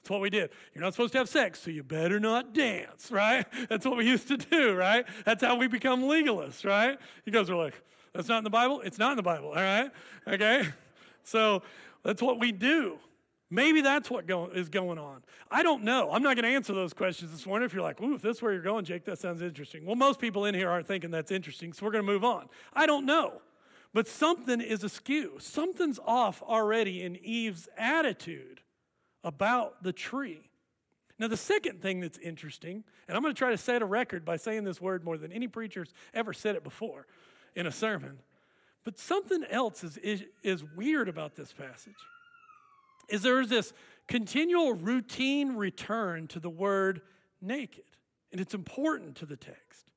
That's 0.01 0.09
what 0.11 0.21
we 0.21 0.29
did. 0.29 0.51
You're 0.75 0.83
not 0.83 0.93
supposed 0.93 1.13
to 1.13 1.17
have 1.17 1.29
sex, 1.29 1.59
so 1.59 1.71
you 1.71 1.81
better 1.81 2.19
not 2.19 2.53
dance, 2.53 3.09
right? 3.11 3.47
That's 3.69 3.87
what 3.87 3.97
we 3.97 4.05
used 4.05 4.27
to 4.27 4.37
do, 4.37 4.75
right? 4.75 5.03
That's 5.25 5.43
how 5.43 5.55
we 5.55 5.67
become 5.67 6.03
legalists, 6.03 6.63
right? 6.63 6.99
You 7.25 7.31
guys 7.31 7.49
are 7.49 7.55
like, 7.55 7.81
that's 8.13 8.27
not 8.27 8.37
in 8.37 8.43
the 8.43 8.51
Bible? 8.51 8.81
It's 8.81 8.99
not 8.99 9.13
in 9.13 9.17
the 9.17 9.23
Bible, 9.23 9.47
all 9.47 9.55
right? 9.55 9.89
Okay? 10.27 10.67
So 11.29 11.61
that's 12.03 12.21
what 12.21 12.39
we 12.39 12.51
do. 12.51 12.97
Maybe 13.51 13.81
that's 13.81 14.09
what 14.09 14.27
go, 14.27 14.47
is 14.47 14.69
going 14.69 14.99
on. 14.99 15.23
I 15.49 15.63
don't 15.63 15.83
know. 15.83 16.11
I'm 16.11 16.21
not 16.21 16.35
going 16.35 16.43
to 16.43 16.55
answer 16.55 16.73
those 16.73 16.93
questions 16.93 17.31
this 17.31 17.45
morning. 17.45 17.65
If 17.65 17.73
you're 17.73 17.81
like, 17.81 17.99
ooh, 17.99 18.15
if 18.15 18.21
this 18.21 18.37
is 18.37 18.43
where 18.43 18.53
you're 18.53 18.61
going, 18.61 18.85
Jake, 18.85 19.05
that 19.05 19.17
sounds 19.17 19.41
interesting. 19.41 19.85
Well, 19.85 19.95
most 19.95 20.19
people 20.19 20.45
in 20.45 20.53
here 20.53 20.69
aren't 20.69 20.87
thinking 20.87 21.09
that's 21.09 21.31
interesting, 21.31 21.73
so 21.73 21.85
we're 21.85 21.91
going 21.91 22.05
to 22.05 22.11
move 22.11 22.23
on. 22.23 22.47
I 22.73 22.85
don't 22.85 23.05
know. 23.05 23.41
But 23.91 24.07
something 24.07 24.61
is 24.61 24.83
askew. 24.83 25.37
Something's 25.39 25.99
off 26.05 26.43
already 26.43 27.01
in 27.01 27.15
Eve's 27.23 27.67
attitude 27.75 28.61
about 29.23 29.81
the 29.83 29.93
tree. 29.93 30.49
Now, 31.17 31.27
the 31.27 31.37
second 31.37 31.81
thing 31.81 31.99
that's 31.99 32.19
interesting, 32.19 32.83
and 33.07 33.17
I'm 33.17 33.23
going 33.23 33.33
to 33.33 33.37
try 33.37 33.49
to 33.49 33.57
set 33.57 33.81
a 33.81 33.85
record 33.85 34.23
by 34.23 34.37
saying 34.37 34.63
this 34.63 34.79
word 34.79 35.03
more 35.03 35.17
than 35.17 35.31
any 35.31 35.47
preacher's 35.47 35.91
ever 36.13 36.33
said 36.33 36.55
it 36.55 36.63
before 36.63 37.07
in 37.55 37.65
a 37.65 37.71
sermon, 37.71 38.19
but 38.83 38.97
something 38.97 39.43
else 39.49 39.83
is, 39.83 39.97
is, 39.97 40.23
is 40.43 40.63
weird 40.75 41.09
about 41.09 41.35
this 41.35 41.53
passage. 41.53 41.93
Is 43.09 43.21
there's 43.21 43.49
this 43.49 43.73
continual 44.07 44.73
routine 44.73 45.55
return 45.55 46.27
to 46.27 46.39
the 46.39 46.49
word 46.49 47.01
naked, 47.41 47.83
and 48.31 48.39
it's 48.39 48.53
important 48.53 49.15
to 49.17 49.25
the 49.25 49.35
text. 49.35 49.91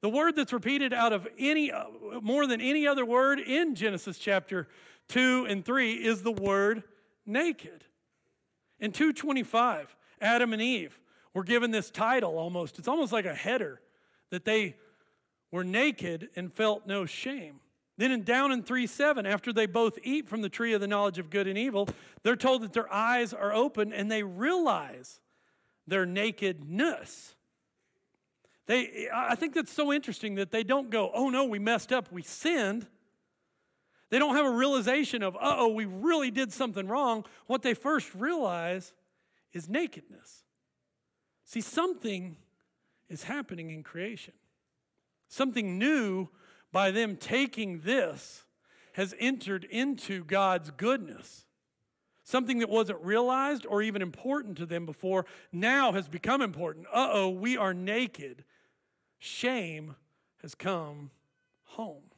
The 0.00 0.08
word 0.10 0.36
that's 0.36 0.52
repeated 0.52 0.92
out 0.92 1.12
of 1.12 1.26
any 1.38 1.72
uh, 1.72 1.84
more 2.20 2.46
than 2.46 2.60
any 2.60 2.86
other 2.86 3.06
word 3.06 3.40
in 3.40 3.74
Genesis 3.74 4.18
chapter 4.18 4.68
2 5.08 5.46
and 5.48 5.64
3 5.64 5.92
is 5.92 6.22
the 6.22 6.32
word 6.32 6.82
naked. 7.24 7.84
In 8.80 8.92
225, 8.92 9.96
Adam 10.20 10.52
and 10.52 10.60
Eve 10.60 10.98
were 11.32 11.44
given 11.44 11.70
this 11.70 11.90
title 11.90 12.36
almost. 12.38 12.78
It's 12.78 12.88
almost 12.88 13.12
like 13.12 13.24
a 13.24 13.34
header 13.34 13.80
that 14.30 14.44
they 14.44 14.76
were 15.50 15.64
naked 15.64 16.28
and 16.36 16.52
felt 16.52 16.86
no 16.86 17.06
shame. 17.06 17.60
Then 17.96 18.10
in 18.10 18.24
down 18.24 18.50
in 18.50 18.62
3 18.62 18.86
7, 18.86 19.26
after 19.26 19.52
they 19.52 19.66
both 19.66 19.98
eat 20.02 20.28
from 20.28 20.42
the 20.42 20.48
tree 20.48 20.72
of 20.72 20.80
the 20.80 20.88
knowledge 20.88 21.18
of 21.18 21.30
good 21.30 21.46
and 21.46 21.56
evil, 21.56 21.88
they're 22.22 22.36
told 22.36 22.62
that 22.62 22.72
their 22.72 22.92
eyes 22.92 23.32
are 23.32 23.52
open 23.52 23.92
and 23.92 24.10
they 24.10 24.22
realize 24.22 25.20
their 25.86 26.04
nakedness. 26.04 27.34
They, 28.66 29.08
I 29.14 29.34
think 29.34 29.54
that's 29.54 29.72
so 29.72 29.92
interesting 29.92 30.36
that 30.36 30.50
they 30.50 30.64
don't 30.64 30.90
go, 30.90 31.10
oh 31.14 31.28
no, 31.28 31.44
we 31.44 31.58
messed 31.58 31.92
up, 31.92 32.10
we 32.10 32.22
sinned. 32.22 32.86
They 34.10 34.18
don't 34.18 34.34
have 34.36 34.46
a 34.46 34.50
realization 34.50 35.22
of, 35.22 35.36
uh 35.36 35.56
oh, 35.58 35.68
we 35.68 35.84
really 35.84 36.30
did 36.30 36.52
something 36.52 36.88
wrong. 36.88 37.24
What 37.46 37.62
they 37.62 37.74
first 37.74 38.14
realize 38.14 38.92
is 39.52 39.68
nakedness. 39.68 40.44
See, 41.44 41.60
something 41.60 42.36
is 43.08 43.24
happening 43.24 43.70
in 43.70 43.82
creation. 43.82 44.34
Something 45.28 45.78
new 45.78 46.28
by 46.74 46.90
them 46.90 47.14
taking 47.16 47.82
this 47.82 48.42
has 48.94 49.14
entered 49.20 49.62
into 49.62 50.24
God's 50.24 50.72
goodness. 50.72 51.46
Something 52.24 52.58
that 52.58 52.68
wasn't 52.68 53.00
realized 53.00 53.64
or 53.64 53.80
even 53.80 54.02
important 54.02 54.58
to 54.58 54.66
them 54.66 54.84
before 54.84 55.24
now 55.52 55.92
has 55.92 56.08
become 56.08 56.42
important. 56.42 56.86
Uh 56.92 57.10
oh, 57.12 57.28
we 57.30 57.56
are 57.56 57.72
naked. 57.72 58.44
Shame 59.20 59.94
has 60.42 60.56
come 60.56 61.12
home. 61.62 62.10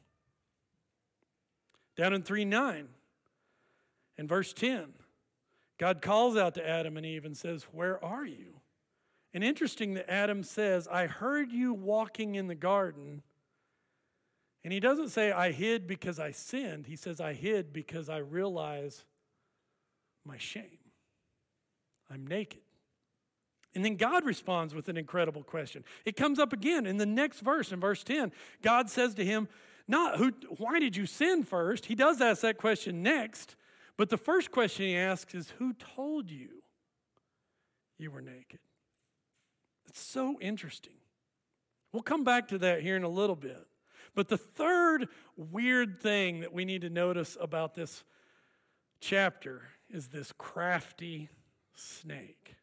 Down 1.95 2.13
in 2.13 2.23
3 2.23 2.43
9 2.43 2.87
and 4.17 4.27
verse 4.27 4.53
10, 4.53 4.87
God 5.77 6.01
calls 6.01 6.35
out 6.35 6.55
to 6.55 6.67
Adam 6.67 6.97
and 6.97 7.05
Eve 7.05 7.25
and 7.25 7.37
says, 7.37 7.67
Where 7.71 8.03
are 8.03 8.25
you? 8.25 8.55
And 9.35 9.43
interesting 9.43 9.93
that 9.93 10.11
Adam 10.11 10.41
says, 10.41 10.87
I 10.87 11.05
heard 11.05 11.51
you 11.51 11.75
walking 11.75 12.33
in 12.33 12.47
the 12.47 12.55
garden. 12.55 13.21
And 14.67 14.73
he 14.73 14.81
doesn't 14.81 15.11
say, 15.11 15.31
I 15.31 15.53
hid 15.53 15.87
because 15.87 16.19
I 16.19 16.31
sinned. 16.31 16.87
He 16.87 16.97
says, 16.97 17.21
I 17.21 17.31
hid 17.31 17.71
because 17.71 18.09
I 18.09 18.17
realize 18.17 19.05
my 20.25 20.37
shame. 20.37 20.79
I'm 22.11 22.27
naked. 22.27 22.59
And 23.73 23.85
then 23.85 23.95
God 23.95 24.25
responds 24.25 24.75
with 24.75 24.89
an 24.89 24.97
incredible 24.97 25.41
question. 25.41 25.85
It 26.03 26.17
comes 26.17 26.37
up 26.37 26.51
again 26.51 26.85
in 26.85 26.97
the 26.97 27.05
next 27.05 27.39
verse, 27.39 27.71
in 27.71 27.79
verse 27.79 28.03
10. 28.03 28.33
God 28.61 28.89
says 28.89 29.13
to 29.13 29.23
him, 29.23 29.47
not 29.87 30.17
who, 30.17 30.33
why 30.57 30.81
did 30.81 30.97
you 30.97 31.05
sin 31.05 31.45
first? 31.45 31.85
He 31.85 31.95
does 31.95 32.19
ask 32.19 32.41
that 32.41 32.57
question 32.57 33.01
next, 33.01 33.55
but 33.95 34.09
the 34.09 34.17
first 34.17 34.51
question 34.51 34.87
he 34.87 34.97
asks 34.97 35.33
is, 35.33 35.51
Who 35.59 35.71
told 35.95 36.29
you 36.29 36.49
you 37.97 38.11
were 38.11 38.19
naked? 38.19 38.59
It's 39.87 40.01
so 40.01 40.37
interesting. 40.41 40.97
We'll 41.93 42.03
come 42.03 42.25
back 42.25 42.49
to 42.49 42.57
that 42.57 42.81
here 42.81 42.97
in 42.97 43.03
a 43.03 43.07
little 43.07 43.37
bit. 43.37 43.65
But 44.17 44.29
the 44.29 44.37
third 44.37 45.09
weird 45.35 46.01
thing 46.01 46.39
that 46.39 46.51
we 46.51 46.65
need 46.65 46.81
to 46.81 46.89
notice 46.89 47.37
about 47.39 47.75
this 47.75 48.03
chapter 48.99 49.69
is 49.91 50.07
this 50.07 50.33
crafty 50.35 51.29
snake. 51.75 52.55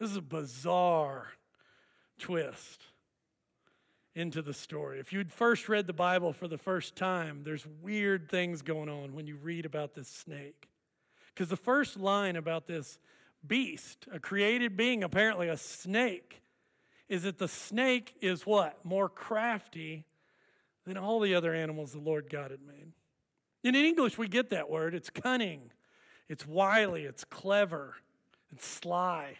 This 0.00 0.10
is 0.10 0.16
a 0.16 0.20
bizarre 0.20 1.28
twist 2.18 2.82
into 4.16 4.42
the 4.42 4.52
story. 4.52 4.98
If 4.98 5.12
you'd 5.12 5.30
first 5.30 5.68
read 5.68 5.86
the 5.86 5.92
Bible 5.92 6.32
for 6.32 6.48
the 6.48 6.58
first 6.58 6.96
time, 6.96 7.42
there's 7.44 7.64
weird 7.80 8.28
things 8.28 8.60
going 8.60 8.88
on 8.88 9.14
when 9.14 9.28
you 9.28 9.36
read 9.36 9.64
about 9.64 9.94
this 9.94 10.08
snake. 10.08 10.68
Because 11.32 11.48
the 11.48 11.56
first 11.56 11.96
line 11.96 12.34
about 12.34 12.66
this 12.66 12.98
beast, 13.46 14.08
a 14.12 14.18
created 14.18 14.76
being, 14.76 15.04
apparently 15.04 15.46
a 15.46 15.56
snake, 15.56 16.42
is 17.08 17.22
that 17.22 17.38
the 17.38 17.46
snake 17.46 18.16
is 18.20 18.44
what? 18.44 18.84
More 18.84 19.08
crafty 19.08 20.06
than 20.86 20.96
all 20.96 21.20
the 21.20 21.34
other 21.34 21.54
animals 21.54 21.92
the 21.92 21.98
Lord 21.98 22.30
God 22.30 22.50
had 22.50 22.60
made. 22.66 22.92
In 23.62 23.74
English, 23.74 24.16
we 24.16 24.28
get 24.28 24.50
that 24.50 24.70
word. 24.70 24.94
It's 24.94 25.10
cunning, 25.10 25.70
it's 26.28 26.46
wily, 26.46 27.04
it's 27.04 27.24
clever, 27.24 27.96
it's 28.52 28.66
sly. 28.66 29.36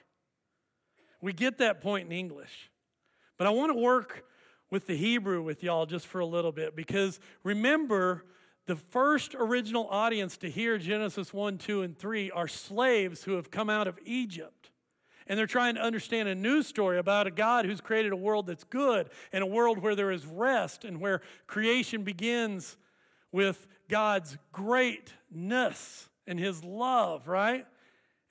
We 1.22 1.32
get 1.32 1.58
that 1.58 1.80
point 1.80 2.06
in 2.06 2.12
English. 2.12 2.70
But 3.36 3.46
I 3.46 3.50
want 3.50 3.72
to 3.72 3.78
work 3.78 4.24
with 4.70 4.86
the 4.86 4.96
Hebrew 4.96 5.42
with 5.42 5.62
y'all 5.62 5.86
just 5.86 6.06
for 6.06 6.20
a 6.20 6.26
little 6.26 6.52
bit 6.52 6.76
because 6.76 7.20
remember, 7.42 8.24
the 8.66 8.76
first 8.76 9.34
original 9.34 9.88
audience 9.88 10.36
to 10.36 10.50
hear 10.50 10.78
Genesis 10.78 11.32
1, 11.32 11.58
2, 11.58 11.82
and 11.82 11.98
3 11.98 12.30
are 12.30 12.46
slaves 12.46 13.24
who 13.24 13.32
have 13.32 13.50
come 13.50 13.68
out 13.68 13.88
of 13.88 13.98
Egypt. 14.04 14.59
And 15.30 15.38
they're 15.38 15.46
trying 15.46 15.76
to 15.76 15.80
understand 15.80 16.28
a 16.28 16.34
new 16.34 16.60
story 16.64 16.98
about 16.98 17.28
a 17.28 17.30
God 17.30 17.64
who's 17.64 17.80
created 17.80 18.10
a 18.10 18.16
world 18.16 18.48
that's 18.48 18.64
good 18.64 19.08
and 19.32 19.44
a 19.44 19.46
world 19.46 19.78
where 19.78 19.94
there 19.94 20.10
is 20.10 20.26
rest 20.26 20.84
and 20.84 21.00
where 21.00 21.22
creation 21.46 22.02
begins 22.02 22.76
with 23.30 23.68
God's 23.88 24.36
greatness 24.50 26.08
and 26.26 26.36
his 26.36 26.64
love, 26.64 27.28
right? 27.28 27.64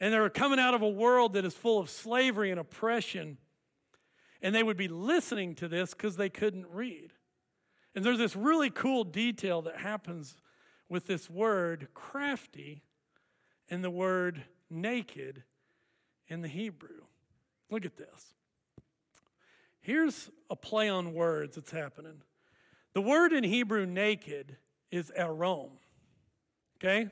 And 0.01 0.13
they're 0.13 0.29
coming 0.29 0.59
out 0.59 0.73
of 0.73 0.81
a 0.81 0.89
world 0.89 1.35
that 1.35 1.45
is 1.45 1.53
full 1.53 1.79
of 1.79 1.89
slavery 1.89 2.51
and 2.51 2.59
oppression 2.59 3.37
and 4.41 4.53
they 4.53 4.63
would 4.63 4.77
be 4.77 4.89
listening 4.89 5.55
to 5.55 5.69
this 5.69 5.93
because 5.93 6.17
they 6.17 6.29
couldn't 6.29 6.67
read. 6.69 7.13
And 7.95 8.03
there's 8.03 8.17
this 8.17 8.35
really 8.35 8.69
cool 8.69 9.05
detail 9.05 9.61
that 9.61 9.77
happens 9.77 10.35
with 10.89 11.07
this 11.07 11.29
word 11.29 11.87
crafty 11.93 12.83
and 13.69 13.85
the 13.85 13.89
word 13.89 14.43
naked 14.69 15.43
in 16.29 16.41
the 16.41 16.47
Hebrew. 16.47 17.01
Look 17.69 17.85
at 17.85 17.97
this. 17.97 18.33
Here's 19.81 20.29
a 20.49 20.55
play 20.55 20.89
on 20.89 21.13
words 21.13 21.55
that's 21.55 21.71
happening. 21.71 22.21
The 22.93 23.01
word 23.01 23.33
in 23.33 23.43
Hebrew 23.43 23.85
naked 23.85 24.57
is 24.91 25.11
arom. 25.17 25.71
Okay? 26.77 27.09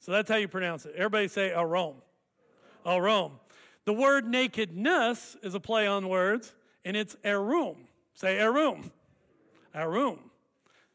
So 0.00 0.12
that's 0.12 0.30
how 0.30 0.36
you 0.36 0.48
pronounce 0.48 0.86
it. 0.86 0.94
Everybody 0.96 1.28
say 1.28 1.50
arom. 1.50 1.96
Arom. 2.84 3.32
The 3.84 3.92
word 3.92 4.26
nakedness 4.26 5.36
is 5.42 5.54
a 5.54 5.60
play 5.60 5.86
on 5.86 6.08
words, 6.08 6.54
and 6.84 6.96
it's 6.96 7.16
arum. 7.24 7.76
Say 8.14 8.38
arum. 8.38 8.90
Arum. 9.74 10.18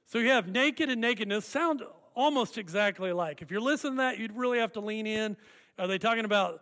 So 0.06 0.20
you 0.20 0.30
have 0.30 0.48
naked 0.48 0.90
and 0.90 1.00
nakedness 1.00 1.46
sound 1.46 1.84
almost 2.16 2.58
exactly 2.58 3.12
alike. 3.12 3.42
If 3.42 3.51
you're 3.51 3.62
listening 3.62 3.94
to 3.94 3.98
that, 3.98 4.20
you'd 4.20 4.36
really 4.36 4.60
have 4.60 4.74
to 4.74 4.82
lean 4.82 5.08
in. 5.08 5.38
Are 5.80 5.88
they 5.88 5.98
talking 5.98 6.25
about 6.25 6.62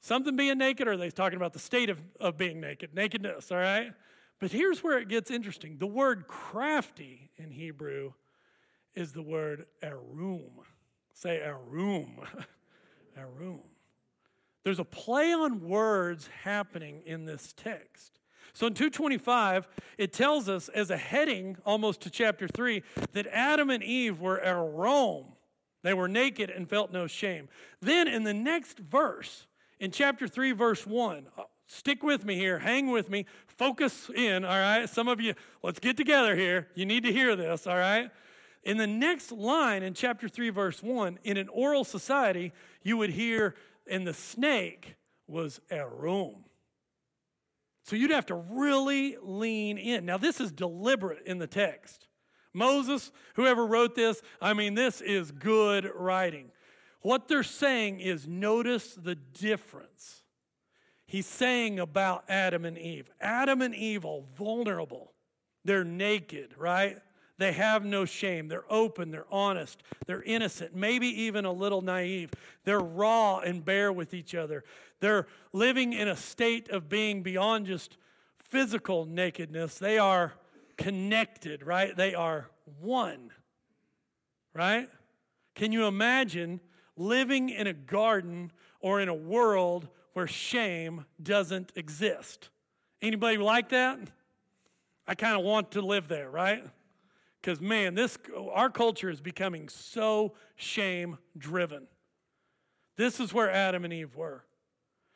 something 0.00 0.36
being 0.36 0.58
naked, 0.58 0.88
or 0.88 0.92
are 0.92 0.96
they 0.96 1.10
talking 1.10 1.36
about 1.36 1.52
the 1.52 1.58
state 1.58 1.90
of, 1.90 2.00
of 2.18 2.36
being 2.36 2.60
naked? 2.60 2.94
Nakedness, 2.94 3.50
all 3.52 3.58
right? 3.58 3.92
But 4.38 4.52
here's 4.52 4.82
where 4.82 4.98
it 4.98 5.08
gets 5.08 5.30
interesting. 5.30 5.76
The 5.78 5.86
word 5.86 6.26
crafty 6.26 7.30
in 7.36 7.50
Hebrew 7.50 8.12
is 8.94 9.12
the 9.12 9.22
word 9.22 9.66
arum. 9.82 10.62
Say 11.12 11.38
arum. 11.40 12.20
arum. 13.16 13.60
There's 14.64 14.78
a 14.78 14.84
play 14.84 15.32
on 15.32 15.60
words 15.60 16.28
happening 16.42 17.02
in 17.04 17.26
this 17.26 17.52
text. 17.52 18.20
So 18.52 18.66
in 18.66 18.74
225, 18.74 19.68
it 19.96 20.12
tells 20.12 20.48
us 20.48 20.68
as 20.70 20.90
a 20.90 20.96
heading 20.96 21.56
almost 21.64 22.00
to 22.02 22.10
chapter 22.10 22.48
3 22.48 22.82
that 23.12 23.26
Adam 23.28 23.70
and 23.70 23.82
Eve 23.82 24.20
were 24.20 24.40
arum. 24.40 25.26
They 25.82 25.94
were 25.94 26.08
naked 26.08 26.50
and 26.50 26.68
felt 26.68 26.92
no 26.92 27.06
shame. 27.06 27.48
Then 27.80 28.08
in 28.08 28.24
the 28.24 28.34
next 28.34 28.78
verse, 28.78 29.46
in 29.80 29.90
chapter 29.90 30.28
3, 30.28 30.52
verse 30.52 30.86
1, 30.86 31.26
uh, 31.38 31.42
stick 31.66 32.02
with 32.02 32.24
me 32.24 32.36
here, 32.36 32.58
hang 32.58 32.90
with 32.90 33.08
me, 33.08 33.24
focus 33.46 34.10
in, 34.14 34.44
all 34.44 34.58
right? 34.58 34.88
Some 34.88 35.08
of 35.08 35.20
you, 35.20 35.34
let's 35.62 35.80
get 35.80 35.96
together 35.96 36.36
here. 36.36 36.68
You 36.74 36.84
need 36.84 37.02
to 37.04 37.12
hear 37.12 37.34
this, 37.34 37.66
all 37.66 37.78
right? 37.78 38.10
In 38.62 38.76
the 38.76 38.86
next 38.86 39.32
line 39.32 39.82
in 39.82 39.94
chapter 39.94 40.28
3, 40.28 40.50
verse 40.50 40.82
1, 40.82 41.18
in 41.24 41.38
an 41.38 41.48
oral 41.48 41.82
society, 41.82 42.52
you 42.82 42.98
would 42.98 43.10
hear, 43.10 43.54
and 43.90 44.06
the 44.06 44.12
snake 44.12 44.96
was 45.26 45.60
arum. 45.70 46.44
So 47.84 47.96
you'd 47.96 48.10
have 48.10 48.26
to 48.26 48.34
really 48.34 49.16
lean 49.22 49.78
in. 49.78 50.04
Now, 50.04 50.18
this 50.18 50.40
is 50.40 50.52
deliberate 50.52 51.26
in 51.26 51.38
the 51.38 51.46
text. 51.46 52.06
Moses, 52.52 53.12
whoever 53.34 53.66
wrote 53.66 53.94
this, 53.94 54.20
I 54.42 54.52
mean, 54.52 54.74
this 54.74 55.00
is 55.00 55.30
good 55.30 55.90
writing. 55.94 56.50
What 57.02 57.28
they're 57.28 57.42
saying 57.42 58.00
is 58.00 58.26
notice 58.26 58.94
the 58.94 59.14
difference. 59.14 60.22
He's 61.06 61.26
saying 61.26 61.80
about 61.80 62.24
Adam 62.28 62.64
and 62.64 62.78
Eve. 62.78 63.10
Adam 63.20 63.62
and 63.62 63.74
Eve 63.74 64.04
are 64.04 64.20
vulnerable. 64.36 65.12
They're 65.64 65.84
naked, 65.84 66.54
right? 66.56 66.98
They 67.38 67.52
have 67.52 67.84
no 67.84 68.04
shame. 68.04 68.48
They're 68.48 68.70
open. 68.70 69.10
They're 69.10 69.32
honest. 69.32 69.82
They're 70.06 70.22
innocent, 70.22 70.76
maybe 70.76 71.06
even 71.22 71.46
a 71.46 71.52
little 71.52 71.80
naive. 71.80 72.30
They're 72.64 72.78
raw 72.78 73.38
and 73.38 73.64
bare 73.64 73.92
with 73.92 74.12
each 74.12 74.34
other. 74.34 74.62
They're 75.00 75.26
living 75.54 75.94
in 75.94 76.06
a 76.06 76.16
state 76.16 76.68
of 76.68 76.90
being 76.90 77.22
beyond 77.22 77.66
just 77.66 77.96
physical 78.38 79.06
nakedness. 79.06 79.78
They 79.78 79.98
are 79.98 80.34
connected, 80.76 81.64
right? 81.64 81.96
They 81.96 82.14
are 82.14 82.50
one, 82.80 83.30
right? 84.54 84.90
Can 85.54 85.72
you 85.72 85.86
imagine 85.86 86.60
living 87.00 87.48
in 87.48 87.66
a 87.66 87.72
garden 87.72 88.52
or 88.80 89.00
in 89.00 89.08
a 89.08 89.14
world 89.14 89.88
where 90.12 90.26
shame 90.26 91.06
doesn't 91.20 91.72
exist? 91.74 92.50
Anybody 93.00 93.38
like 93.38 93.70
that? 93.70 93.98
I 95.06 95.14
kind 95.14 95.36
of 95.36 95.44
want 95.44 95.72
to 95.72 95.80
live 95.80 96.06
there, 96.08 96.30
right? 96.30 96.62
Because, 97.40 97.60
man, 97.60 97.94
this, 97.94 98.18
our 98.52 98.68
culture 98.68 99.08
is 99.08 99.20
becoming 99.20 99.68
so 99.68 100.34
shame 100.56 101.16
driven. 101.36 101.86
This 102.96 103.18
is 103.18 103.32
where 103.32 103.50
Adam 103.50 103.84
and 103.84 103.92
Eve 103.92 104.14
were. 104.14 104.44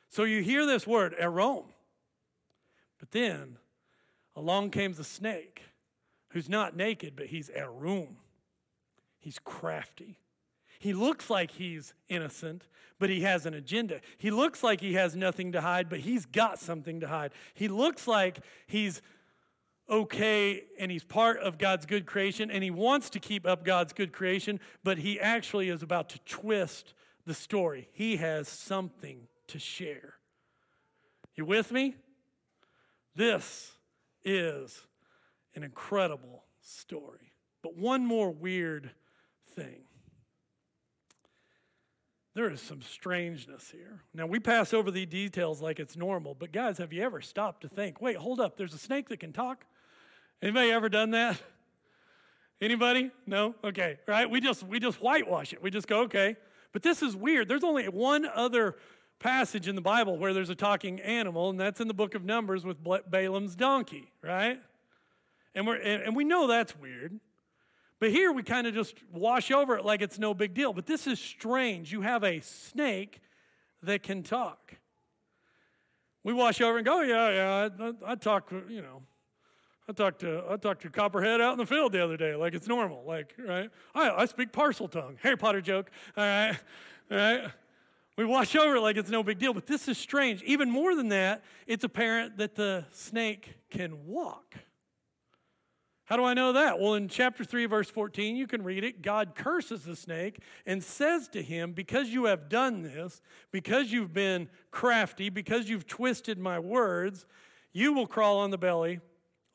So 0.09 0.25
you 0.25 0.43
hear 0.43 0.65
this 0.65 0.87
word, 0.87 1.15
arom. 1.21 1.67
But 2.99 3.11
then 3.11 3.59
along 4.35 4.71
comes 4.71 4.97
the 4.97 5.05
snake, 5.05 5.63
who's 6.31 6.49
not 6.49 6.75
naked, 6.75 7.15
but 7.15 7.27
he's 7.27 7.51
arum. 7.51 8.17
He's 9.19 9.39
crafty. 9.39 10.19
He 10.85 10.93
looks 10.93 11.31
like 11.31 11.53
he's 11.53 11.95
innocent, 12.11 12.67
but 12.99 13.09
he 13.09 13.23
has 13.23 13.47
an 13.47 13.55
agenda. 13.55 14.03
He 14.19 14.31
looks 14.31 14.63
like 14.63 14.83
he 14.83 14.93
has 14.93 15.17
nothing 15.17 15.53
to 15.53 15.63
hide, 15.63 15.89
but 15.89 16.01
he's 16.01 16.27
got 16.27 16.59
something 16.59 17.01
to 17.01 17.09
hide. 17.09 17.33
He 17.55 17.69
looks 17.69 18.07
like 18.07 18.41
he's 18.67 19.01
okay 19.89 20.65
and 20.79 20.91
he's 20.91 21.03
part 21.03 21.39
of 21.39 21.57
God's 21.57 21.87
good 21.87 22.05
creation 22.05 22.51
and 22.51 22.63
he 22.63 22.71
wants 22.71 23.09
to 23.11 23.19
keep 23.19 23.47
up 23.47 23.65
God's 23.65 23.95
good 23.95 24.13
creation, 24.13 24.61
but 24.83 24.99
he 24.99 25.19
actually 25.19 25.71
is 25.71 25.83
about 25.83 26.11
to 26.11 26.19
twist 26.27 26.93
the 27.25 27.33
story. 27.33 27.89
He 27.95 28.19
has 28.19 28.47
something 28.47 29.29
to 29.47 29.59
share. 29.59 30.17
You 31.35 31.47
with 31.47 31.73
me? 31.73 31.95
This 33.17 33.73
is 34.23 34.87
an 35.55 35.63
incredible 35.63 36.45
story. 36.61 37.33
But 37.63 37.75
one 37.75 38.05
more 38.05 38.31
weird 38.31 38.91
thing. 39.57 39.85
There 42.35 42.51
is 42.51 42.61
some 42.61 42.83
strangeness 42.83 43.71
here. 43.71 44.01
Now, 44.13 44.27
we 44.27 44.41
pass 44.41 44.75
over 44.75 44.91
the 44.91 45.07
details 45.07 45.63
like 45.63 45.79
it's 45.79 45.97
normal, 45.97 46.35
but 46.35 46.51
guys, 46.51 46.79
have 46.79 46.93
you 46.93 47.03
ever 47.03 47.21
stopped 47.21 47.61
to 47.61 47.69
think, 47.69 48.01
wait, 48.01 48.17
hold 48.17 48.41
up, 48.41 48.57
there's 48.57 48.75
a 48.75 48.79
snake 48.79 49.09
that 49.11 49.21
can 49.21 49.33
talk? 49.33 49.65
Anybody 50.43 50.73
ever 50.73 50.89
done 50.89 51.13
that? 51.13 51.41
Anybody? 52.61 53.11
No? 53.27 53.55
Okay. 53.63 53.99
Right? 54.07 54.29
We 54.29 54.41
just 54.41 54.63
we 54.63 54.81
just 54.81 55.01
whitewash 55.01 55.53
it. 55.53 55.63
We 55.63 55.71
just 55.71 55.87
go, 55.87 56.03
okay. 56.03 56.37
But 56.73 56.83
this 56.83 57.03
is 57.03 57.15
weird. 57.15 57.47
There's 57.47 57.65
only 57.65 57.87
one 57.89 58.27
other 58.27 58.77
passage 59.21 59.69
in 59.69 59.75
the 59.75 59.81
Bible 59.81 60.19
where 60.19 60.33
there's 60.33 60.51
a 60.51 60.55
talking 60.55 61.01
animal, 61.01 61.51
and 61.51 61.59
that's 61.59 61.81
in 61.81 61.89
the 61.89 61.95
book 61.95 62.15
of 62.15 62.25
Numbers 62.25 62.65
with 62.65 62.79
Balaam's 62.83 63.55
donkey, 63.55 64.11
right? 64.23 64.61
And 65.55 65.67
we're 65.67 65.77
and, 65.77 66.03
and 66.03 66.17
we 66.17 66.25
know 66.25 66.47
that's 66.47 66.77
weird. 66.77 67.21
But 68.01 68.11
here 68.11 68.33
we 68.33 68.43
kind 68.43 68.67
of 68.67 68.75
just 68.75 68.97
wash 69.13 69.51
over 69.51 69.77
it 69.77 69.85
like 69.85 70.03
it's 70.03 70.19
no 70.19 70.35
big 70.35 70.55
deal. 70.55 70.73
But 70.73 70.87
this 70.87 71.07
is 71.07 71.19
strange. 71.19 71.93
You 71.93 72.03
have 72.03 72.25
a 72.25 72.41
snake 72.41 73.21
that 73.83 74.03
can 74.03 74.23
talk. 74.23 74.75
We 76.23 76.33
wash 76.33 76.61
over 76.61 76.79
and 76.79 76.87
go, 76.87 77.01
oh, 77.01 77.03
yeah, 77.03 77.31
yeah, 77.31 77.69
I, 78.07 78.13
I 78.13 78.15
talk, 78.15 78.51
you 78.51 78.81
know, 78.81 79.03
I 79.89 79.93
talked 79.93 80.21
to 80.21 80.43
I 80.49 80.57
talked 80.57 80.81
to 80.83 80.91
Copperhead 80.91 81.43
out 81.43 81.53
in 81.53 81.59
the 81.59 81.67
field 81.67 81.93
the 81.93 82.03
other 82.03 82.17
day, 82.17 82.35
like 82.35 82.55
it's 82.55 82.67
normal, 82.67 83.05
like 83.07 83.35
right. 83.39 83.71
I, 83.95 84.11
I 84.11 84.25
speak 84.25 84.51
Parseltongue. 84.51 85.17
Harry 85.21 85.37
Potter 85.37 85.61
joke. 85.61 85.91
All 86.17 86.25
right, 86.25 86.57
all 87.11 87.17
right. 87.17 87.51
We 88.17 88.25
wash 88.25 88.55
over 88.55 88.77
it 88.77 88.81
like 88.81 88.97
it's 88.97 89.11
no 89.11 89.23
big 89.23 89.39
deal, 89.39 89.53
but 89.53 89.67
this 89.67 89.89
is 89.89 89.99
strange. 89.99 90.43
Even 90.45 90.71
more 90.71 90.95
than 90.95 91.09
that, 91.09 91.43
it's 91.67 91.85
apparent 91.85 92.39
that 92.39 92.55
the 92.55 92.87
snake 92.93 93.57
can 93.71 94.07
walk. 94.07 94.55
How 96.07 96.17
do 96.17 96.25
I 96.25 96.35
know 96.35 96.53
that? 96.53 96.79
Well, 96.79 96.95
in 96.95 97.09
chapter 97.09 97.45
3, 97.45 97.65
verse 97.65 97.89
14, 97.89 98.37
you 98.37 98.47
can 98.47 98.63
read 98.63 98.85
it. 98.85 99.01
God 99.01 99.35
curses 99.35 99.85
the 99.85 99.97
snake 99.97 100.41
and 100.67 100.83
says 100.85 101.29
to 101.29 101.43
him, 101.43 101.73
Because 101.73 102.11
you 102.11 102.27
have 102.27 102.51
done 102.51 102.83
this, 102.83 103.23
because 103.51 103.91
you've 103.91 104.13
been 104.13 104.51
crafty, 104.71 105.31
because 105.31 105.71
you've 105.71 105.87
twisted 105.87 106.39
my 106.39 106.59
words, 106.59 107.25
you 107.73 107.95
will 107.95 108.07
crawl 108.07 108.39
on 108.39 108.51
the 108.51 108.59
belly 108.59 109.01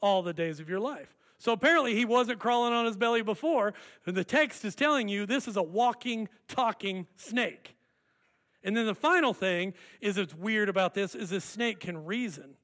all 0.02 0.24
the 0.24 0.34
days 0.34 0.60
of 0.60 0.68
your 0.68 0.80
life. 0.80 1.16
So 1.38 1.54
apparently 1.54 1.96
he 1.96 2.04
wasn't 2.04 2.40
crawling 2.40 2.74
on 2.74 2.86
his 2.86 2.98
belly 2.98 3.22
before. 3.22 3.74
And 4.06 4.16
the 4.16 4.26
text 4.26 4.66
is 4.66 4.76
telling 4.76 5.08
you 5.08 5.26
this 5.26 5.48
is 5.48 5.56
a 5.56 5.64
walking, 5.64 6.28
talking 6.48 7.08
snake. 7.16 7.76
And 8.64 8.76
then 8.76 8.86
the 8.86 8.96
final 8.96 9.34
thing 9.34 9.74
is 10.02 10.18
it's 10.18 10.36
weird 10.36 10.68
about 10.68 10.94
this 10.94 11.16
is 11.16 11.30
this 11.30 11.46
snake 11.46 11.80
can 11.80 12.06
reason. 12.06 12.56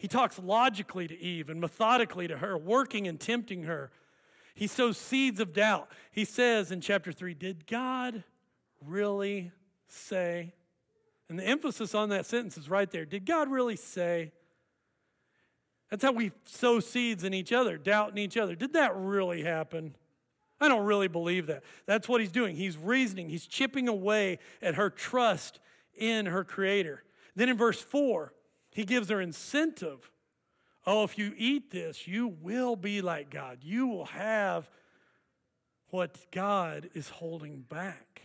He 0.00 0.08
talks 0.08 0.38
logically 0.38 1.06
to 1.08 1.20
Eve 1.20 1.50
and 1.50 1.60
methodically 1.60 2.26
to 2.26 2.38
her, 2.38 2.56
working 2.56 3.06
and 3.06 3.20
tempting 3.20 3.64
her. 3.64 3.90
He 4.54 4.66
sows 4.66 4.96
seeds 4.96 5.40
of 5.40 5.52
doubt. 5.52 5.90
He 6.10 6.24
says 6.24 6.72
in 6.72 6.80
chapter 6.80 7.12
3, 7.12 7.34
Did 7.34 7.66
God 7.66 8.24
really 8.82 9.52
say? 9.88 10.54
And 11.28 11.38
the 11.38 11.44
emphasis 11.44 11.94
on 11.94 12.08
that 12.08 12.24
sentence 12.24 12.56
is 12.56 12.70
right 12.70 12.90
there. 12.90 13.04
Did 13.04 13.26
God 13.26 13.50
really 13.50 13.76
say? 13.76 14.32
That's 15.90 16.02
how 16.02 16.12
we 16.12 16.32
sow 16.46 16.80
seeds 16.80 17.22
in 17.22 17.34
each 17.34 17.52
other, 17.52 17.76
doubt 17.76 18.12
in 18.12 18.16
each 18.16 18.38
other. 18.38 18.54
Did 18.54 18.72
that 18.72 18.96
really 18.96 19.42
happen? 19.42 19.94
I 20.62 20.68
don't 20.68 20.86
really 20.86 21.08
believe 21.08 21.46
that. 21.48 21.62
That's 21.84 22.08
what 22.08 22.22
he's 22.22 22.32
doing. 22.32 22.56
He's 22.56 22.78
reasoning, 22.78 23.28
he's 23.28 23.46
chipping 23.46 23.86
away 23.86 24.38
at 24.62 24.76
her 24.76 24.88
trust 24.88 25.60
in 25.94 26.24
her 26.24 26.42
creator. 26.42 27.04
Then 27.36 27.50
in 27.50 27.58
verse 27.58 27.82
4, 27.82 28.32
he 28.70 28.84
gives 28.84 29.08
her 29.08 29.20
incentive. 29.20 30.10
Oh, 30.86 31.04
if 31.04 31.18
you 31.18 31.34
eat 31.36 31.70
this, 31.70 32.06
you 32.08 32.28
will 32.28 32.76
be 32.76 33.02
like 33.02 33.30
God. 33.30 33.58
You 33.62 33.86
will 33.86 34.06
have 34.06 34.70
what 35.90 36.18
God 36.30 36.88
is 36.94 37.08
holding 37.08 37.62
back. 37.62 38.22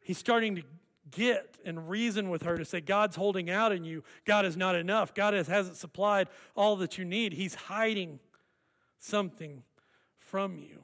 He's 0.00 0.18
starting 0.18 0.56
to 0.56 0.62
get 1.10 1.58
and 1.64 1.88
reason 1.88 2.30
with 2.30 2.42
her 2.42 2.56
to 2.56 2.64
say, 2.64 2.80
God's 2.80 3.16
holding 3.16 3.50
out 3.50 3.72
in 3.72 3.84
you. 3.84 4.02
God 4.24 4.44
is 4.44 4.56
not 4.56 4.74
enough. 4.74 5.14
God 5.14 5.34
has, 5.34 5.46
hasn't 5.46 5.76
supplied 5.76 6.28
all 6.56 6.76
that 6.76 6.98
you 6.98 7.04
need. 7.04 7.34
He's 7.34 7.54
hiding 7.54 8.18
something 8.98 9.62
from 10.16 10.58
you. 10.58 10.82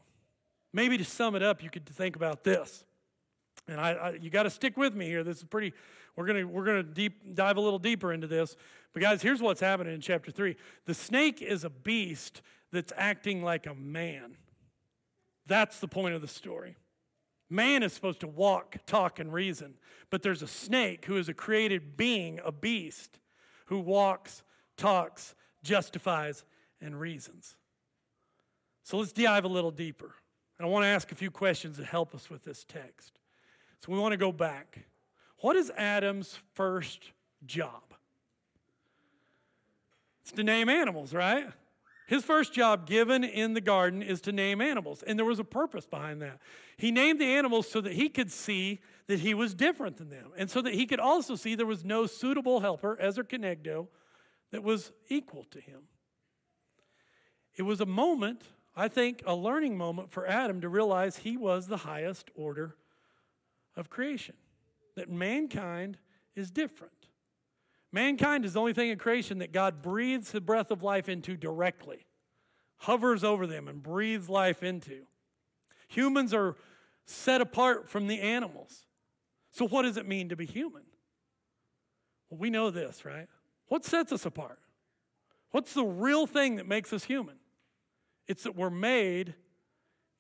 Maybe 0.73 0.99
to 0.99 1.05
sum 1.05 1.35
it 1.35 1.43
up, 1.43 1.63
you 1.63 1.71
could 1.71 1.87
think 1.87 2.15
about 2.15 2.45
this. 2.45 2.85
And 3.69 3.81
I, 3.81 3.91
I 3.93 4.11
you 4.13 4.31
got 4.31 4.45
to 4.45 4.51
stick 4.51 4.77
with 4.77 4.95
me 4.95 5.07
here. 5.07 5.23
This 5.23 5.39
is 5.39 5.45
pretty. 5.45 5.73
We're 6.17 6.27
gonna 6.27 6.47
we're 6.47 6.65
gonna 6.65 6.83
deep 6.83 7.35
dive 7.35 7.57
a 7.59 7.61
little 7.61 7.79
deeper 7.79 8.13
into 8.13 8.27
this. 8.27 8.57
But 8.93 9.03
guys, 9.03 9.23
here's 9.23 9.41
what's 9.41 9.61
happening 9.61 9.95
in 9.95 10.01
chapter 10.01 10.31
three. 10.31 10.57
The 10.87 10.95
snake 10.95 11.43
is 11.43 11.65
a 11.65 11.71
beast 11.71 12.43
that's 12.73 12.93
acting 12.97 13.43
like 13.43 13.67
a 13.67 13.75
man. 13.75 14.37
That's 15.47 15.81
the 15.81 15.89
point 15.89 16.15
of 16.15 16.23
the 16.23 16.29
story. 16.29 16.77
Man 17.51 17.83
is 17.83 17.95
supposed 17.95 18.21
to 18.21 18.27
walk, 18.27 18.77
talk, 18.85 19.19
and 19.19 19.33
reason, 19.33 19.75
but 20.11 20.23
there's 20.23 20.43
a 20.43 20.49
snake 20.49 21.07
who 21.07 21.17
is 21.17 21.29
a 21.29 21.35
created 21.35 21.97
being, 21.97 22.41
a 22.45 22.53
beast, 22.53 23.19
who 23.67 23.81
walks, 23.81 24.43
talks, 24.77 25.35
justifies, 25.63 26.45
and 26.81 27.01
reasons. 27.01 27.57
So 28.83 28.99
let's 28.99 29.13
dive 29.13 29.45
a 29.45 29.49
little 29.49 29.71
deeper. 29.71 30.15
And 30.59 30.67
I 30.67 30.71
want 30.71 30.85
to 30.85 30.89
ask 30.89 31.11
a 31.13 31.15
few 31.15 31.31
questions 31.31 31.79
to 31.79 31.85
help 31.85 32.15
us 32.15 32.29
with 32.29 32.45
this 32.45 32.65
text. 32.65 33.18
So 33.81 33.93
we 33.93 33.99
want 33.99 34.13
to 34.13 34.19
go 34.19 34.33
back. 34.33 34.87
What 35.41 35.57
is 35.57 35.71
Adam's 35.77 36.39
first 36.55 37.13
job? 37.47 37.83
It's 40.23 40.33
to 40.33 40.43
name 40.43 40.69
animals, 40.69 41.15
right? 41.15 41.47
His 42.09 42.25
first 42.25 42.53
job 42.55 42.87
given 42.87 43.23
in 43.23 43.53
the 43.53 43.61
garden 43.61 44.03
is 44.03 44.23
to 44.23 44.33
name 44.33 44.61
animals, 44.61 45.03
and 45.03 45.19
there 45.19 45.27
was 45.27 45.39
a 45.39 45.45
purpose 45.45 45.87
behind 45.87 46.23
that. 46.23 46.39
He 46.77 46.91
named 46.91 47.21
the 47.21 47.27
animals 47.27 47.71
so 47.71 47.81
that 47.83 47.93
he 47.93 48.09
could 48.09 48.33
see 48.33 48.81
that 49.09 49.21
he 49.21 49.35
was 49.35 49.55
different 49.55 49.99
than 49.99 50.09
them, 50.09 50.33
and 50.37 50.51
so 50.51 50.63
that 50.63 50.75
he 50.75 50.87
could 50.87 51.01
also 51.01 51.35
see 51.35 51.55
there 51.55 51.67
was 51.67 51.85
no 51.85 52.07
suitable 52.07 52.61
helper, 52.61 52.99
Ezer 52.99 53.25
Kenegdo, 53.25 53.89
that 54.51 54.63
was 54.63 54.93
equal 55.09 55.45
to 55.51 55.61
him. 55.61 55.83
It 57.57 57.63
was 57.63 57.81
a 57.81 57.87
moment, 57.87 58.43
I 58.75 58.89
think, 58.89 59.23
a 59.27 59.35
learning 59.35 59.77
moment 59.77 60.11
for 60.11 60.27
Adam 60.27 60.63
to 60.63 60.69
realize 60.69 61.19
he 61.19 61.37
was 61.37 61.67
the 61.67 61.79
highest 61.79 62.31
order 62.35 62.77
of 63.79 63.89
creation, 63.89 64.35
that 64.97 65.09
mankind 65.09 65.97
is 66.35 66.51
different. 66.51 66.93
Mankind 67.93 68.45
is 68.45 68.53
the 68.53 68.61
only 68.61 68.75
thing 68.75 68.91
in 68.91 68.99
creation 68.99 69.39
that 69.39 69.53
God 69.53 69.81
breathes 69.81 70.33
the 70.33 70.41
breath 70.41 70.71
of 70.71 70.83
life 70.83 71.09
into 71.09 71.37
directly, 71.37 72.05
hovers 72.79 73.25
over 73.25 73.47
them 73.47 73.69
and 73.69 73.83
breathes 73.83 74.29
life 74.29 74.63
into. 74.63 75.07
Humans 75.87 76.35
are 76.35 76.57
set 77.07 77.41
apart 77.41 77.89
from 77.89 78.09
the 78.09 78.21
animals. 78.21 78.85
So, 79.51 79.67
what 79.67 79.83
does 79.83 79.97
it 79.97 80.07
mean 80.07 80.29
to 80.29 80.37
be 80.37 80.45
human? 80.45 80.83
Well, 82.29 82.39
we 82.39 82.51
know 82.51 82.71
this, 82.71 83.07
right? 83.07 83.29
What 83.69 83.85
sets 83.85 84.13
us 84.13 84.27
apart? 84.27 84.59
What's 85.51 85.73
the 85.73 85.85
real 85.85 86.27
thing 86.27 86.57
that 86.57 86.67
makes 86.67 86.93
us 86.93 87.05
human? 87.05 87.37
It's 88.27 88.43
that 88.43 88.55
we're 88.55 88.69
made 88.69 89.35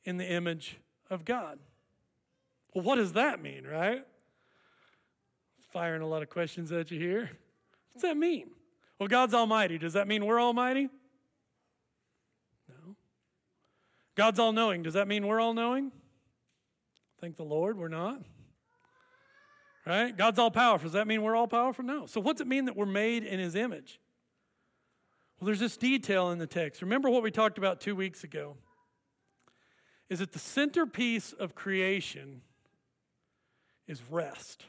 in 0.04 0.16
the 0.16 0.24
image 0.24 0.78
of 1.10 1.26
God. 1.26 1.58
Well, 2.74 2.84
what 2.84 2.96
does 2.96 3.14
that 3.14 3.42
mean, 3.42 3.66
right? 3.66 4.04
Firing 5.72 6.02
a 6.02 6.06
lot 6.06 6.22
of 6.22 6.30
questions 6.30 6.72
at 6.72 6.90
you 6.90 6.98
here. 6.98 7.30
What's 7.92 8.02
that 8.02 8.16
mean? 8.16 8.50
Well, 8.98 9.08
God's 9.08 9.34
almighty. 9.34 9.78
Does 9.78 9.92
that 9.92 10.08
mean 10.08 10.24
we're 10.24 10.40
almighty? 10.40 10.88
No. 12.68 12.96
God's 14.14 14.38
all 14.38 14.52
knowing. 14.52 14.82
Does 14.82 14.94
that 14.94 15.08
mean 15.08 15.26
we're 15.26 15.40
all 15.40 15.54
knowing? 15.54 15.92
Thank 17.20 17.36
the 17.36 17.44
Lord, 17.44 17.76
we're 17.76 17.88
not. 17.88 18.22
Right? 19.86 20.16
God's 20.16 20.38
all 20.38 20.50
powerful. 20.50 20.86
Does 20.86 20.92
that 20.92 21.06
mean 21.06 21.22
we're 21.22 21.34
all 21.34 21.48
powerful? 21.48 21.84
No. 21.84 22.06
So, 22.06 22.20
what's 22.20 22.40
it 22.40 22.46
mean 22.46 22.66
that 22.66 22.76
we're 22.76 22.86
made 22.86 23.24
in 23.24 23.40
His 23.40 23.54
image? 23.54 24.00
Well, 25.40 25.46
there's 25.46 25.60
this 25.60 25.76
detail 25.76 26.30
in 26.30 26.38
the 26.38 26.46
text. 26.46 26.82
Remember 26.82 27.08
what 27.08 27.22
we 27.22 27.30
talked 27.30 27.58
about 27.58 27.80
two 27.80 27.96
weeks 27.96 28.24
ago? 28.24 28.56
Is 30.10 30.18
that 30.18 30.32
the 30.32 30.38
centerpiece 30.38 31.32
of 31.32 31.54
creation 31.54 32.42
is 33.88 34.02
rest. 34.10 34.64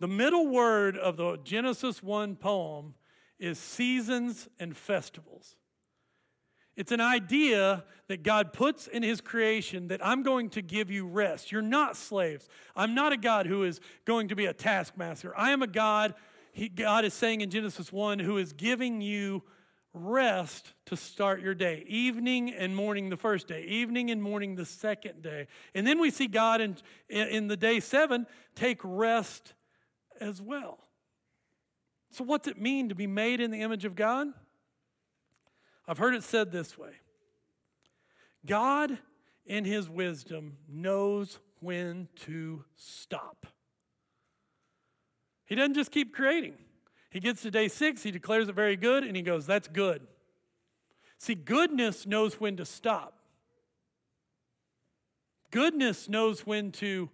The 0.00 0.08
middle 0.08 0.48
word 0.48 0.96
of 0.96 1.16
the 1.16 1.36
Genesis 1.44 2.02
1 2.02 2.36
poem 2.36 2.94
is 3.38 3.58
seasons 3.58 4.48
and 4.58 4.76
festivals. 4.76 5.56
It's 6.76 6.92
an 6.92 7.00
idea 7.00 7.84
that 8.08 8.22
God 8.22 8.54
puts 8.54 8.86
in 8.86 9.02
His 9.02 9.20
creation 9.20 9.88
that 9.88 10.04
I'm 10.04 10.22
going 10.22 10.48
to 10.50 10.62
give 10.62 10.90
you 10.90 11.06
rest. 11.06 11.52
You're 11.52 11.60
not 11.60 11.96
slaves. 11.96 12.48
I'm 12.74 12.94
not 12.94 13.12
a 13.12 13.18
God 13.18 13.46
who 13.46 13.64
is 13.64 13.80
going 14.06 14.28
to 14.28 14.36
be 14.36 14.46
a 14.46 14.54
taskmaster. 14.54 15.36
I 15.36 15.50
am 15.50 15.62
a 15.62 15.66
God, 15.66 16.14
he, 16.52 16.70
God 16.70 17.04
is 17.04 17.12
saying 17.12 17.42
in 17.42 17.50
Genesis 17.50 17.92
1, 17.92 18.20
who 18.20 18.38
is 18.38 18.54
giving 18.54 19.02
you 19.02 19.42
rest 19.92 20.72
to 20.86 20.96
start 20.96 21.40
your 21.40 21.54
day. 21.54 21.84
Evening 21.86 22.52
and 22.52 22.74
morning 22.74 23.10
the 23.10 23.16
first 23.16 23.48
day, 23.48 23.64
evening 23.64 24.10
and 24.10 24.22
morning 24.22 24.54
the 24.54 24.64
second 24.64 25.22
day. 25.22 25.48
And 25.74 25.86
then 25.86 26.00
we 26.00 26.10
see 26.10 26.26
God 26.26 26.60
in, 26.60 26.76
in 27.08 27.48
the 27.48 27.56
day 27.56 27.80
seven 27.80 28.26
take 28.54 28.80
rest 28.82 29.54
as 30.20 30.40
well. 30.40 30.78
So, 32.12 32.24
what's 32.24 32.48
it 32.48 32.60
mean 32.60 32.88
to 32.88 32.94
be 32.94 33.06
made 33.06 33.40
in 33.40 33.50
the 33.50 33.62
image 33.62 33.84
of 33.84 33.94
God? 33.94 34.28
I've 35.86 35.98
heard 35.98 36.14
it 36.14 36.22
said 36.22 36.52
this 36.52 36.76
way 36.78 36.92
God, 38.44 38.98
in 39.46 39.64
his 39.64 39.88
wisdom, 39.88 40.56
knows 40.68 41.38
when 41.60 42.08
to 42.26 42.64
stop. 42.76 43.46
He 45.46 45.56
doesn't 45.56 45.74
just 45.74 45.90
keep 45.90 46.14
creating. 46.14 46.54
He 47.10 47.20
gets 47.20 47.42
to 47.42 47.50
day 47.50 47.68
six, 47.68 48.02
he 48.02 48.10
declares 48.10 48.48
it 48.48 48.54
very 48.54 48.76
good, 48.76 49.04
and 49.04 49.16
he 49.16 49.22
goes, 49.22 49.46
That's 49.46 49.68
good. 49.68 50.06
See, 51.18 51.34
goodness 51.34 52.06
knows 52.06 52.40
when 52.40 52.56
to 52.56 52.64
stop. 52.64 53.14
Goodness 55.50 56.08
knows 56.08 56.46
when 56.46 56.70
to 56.72 57.10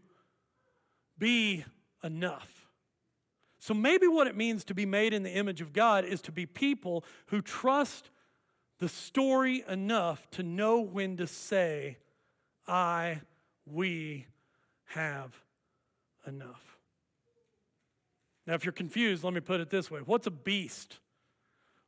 be 1.19 1.65
enough. 2.05 2.69
So 3.59 3.75
maybe 3.75 4.07
what 4.07 4.27
it 4.27 4.37
means 4.37 4.63
to 4.65 4.75
be 4.75 4.87
made 4.87 5.13
in 5.13 5.23
the 5.23 5.33
image 5.33 5.61
of 5.61 5.73
God 5.73 6.05
is 6.05 6.21
to 6.23 6.33
be 6.33 6.47
people 6.47 7.05
who 7.27 7.43
trust 7.43 8.11
the 8.79 8.89
story 8.89 9.65
enough 9.69 10.31
to 10.33 10.43
know 10.43 10.81
when 10.81 11.17
to 11.17 11.27
say, 11.27 11.97
I, 12.69 13.23
we 13.65 14.27
have 14.85 15.35
enough. 16.27 16.76
Now, 18.47 18.55
if 18.55 18.65
you're 18.65 18.73
confused, 18.73 19.25
let 19.25 19.33
me 19.33 19.41
put 19.41 19.61
it 19.61 19.71
this 19.71 19.91
way 19.91 20.01
What's 20.01 20.27
a 20.27 20.31
beast? 20.31 20.99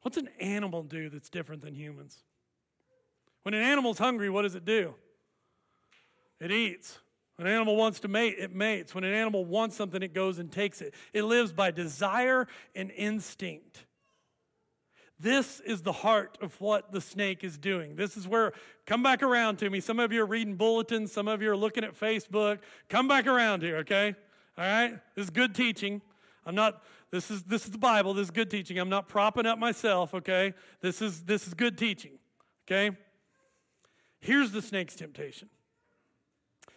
What's 0.02 0.16
an 0.16 0.28
animal 0.40 0.82
do 0.82 1.08
that's 1.10 1.28
different 1.28 1.62
than 1.62 1.74
humans? 1.74 2.22
When 3.42 3.54
an 3.54 3.62
animal's 3.62 3.98
hungry, 3.98 4.30
what 4.30 4.42
does 4.42 4.54
it 4.54 4.64
do? 4.64 4.94
It 6.40 6.52
eats. 6.52 6.98
When 7.36 7.46
an 7.46 7.54
animal 7.54 7.76
wants 7.76 8.00
to 8.00 8.08
mate, 8.08 8.36
it 8.38 8.54
mates. 8.54 8.94
When 8.94 9.04
an 9.04 9.14
animal 9.14 9.44
wants 9.44 9.76
something, 9.76 10.02
it 10.02 10.12
goes 10.12 10.38
and 10.38 10.50
takes 10.50 10.80
it. 10.80 10.94
It 11.12 11.22
lives 11.22 11.52
by 11.52 11.70
desire 11.70 12.46
and 12.74 12.90
instinct. 12.90 13.84
This 15.20 15.60
is 15.60 15.82
the 15.82 15.92
heart 15.92 16.38
of 16.40 16.60
what 16.60 16.92
the 16.92 17.00
snake 17.00 17.42
is 17.42 17.58
doing. 17.58 17.96
This 17.96 18.16
is 18.16 18.28
where, 18.28 18.52
come 18.86 19.02
back 19.02 19.22
around 19.22 19.58
to 19.58 19.70
me. 19.70 19.80
Some 19.80 19.98
of 19.98 20.12
you 20.12 20.22
are 20.22 20.26
reading 20.26 20.54
bulletins, 20.54 21.10
some 21.10 21.26
of 21.26 21.42
you 21.42 21.50
are 21.50 21.56
looking 21.56 21.84
at 21.84 21.98
Facebook. 21.98 22.58
Come 22.88 23.08
back 23.08 23.26
around 23.26 23.62
here, 23.62 23.78
okay? 23.78 24.14
All 24.56 24.64
right? 24.64 24.98
This 25.16 25.24
is 25.24 25.30
good 25.30 25.54
teaching. 25.54 26.02
I'm 26.48 26.54
not, 26.54 26.82
this 27.10 27.30
is 27.30 27.42
this 27.42 27.66
is 27.66 27.72
the 27.72 27.78
Bible, 27.78 28.14
this 28.14 28.24
is 28.24 28.30
good 28.30 28.50
teaching. 28.50 28.78
I'm 28.78 28.88
not 28.88 29.06
propping 29.06 29.44
up 29.44 29.58
myself, 29.58 30.14
okay? 30.14 30.54
This 30.80 31.02
is 31.02 31.24
this 31.24 31.46
is 31.46 31.52
good 31.52 31.76
teaching. 31.76 32.12
Okay? 32.66 32.96
Here's 34.18 34.50
the 34.50 34.62
snake's 34.62 34.96
temptation. 34.96 35.50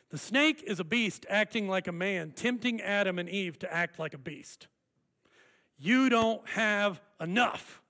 The 0.09 0.17
snake 0.17 0.61
is 0.67 0.81
a 0.81 0.83
beast 0.83 1.25
acting 1.29 1.69
like 1.69 1.87
a 1.87 1.93
man, 1.93 2.31
tempting 2.31 2.81
Adam 2.81 3.17
and 3.17 3.29
Eve 3.29 3.57
to 3.59 3.73
act 3.73 3.97
like 3.97 4.13
a 4.13 4.17
beast. 4.17 4.67
You 5.77 6.09
don't 6.09 6.45
have 6.49 7.01
enough. 7.21 7.81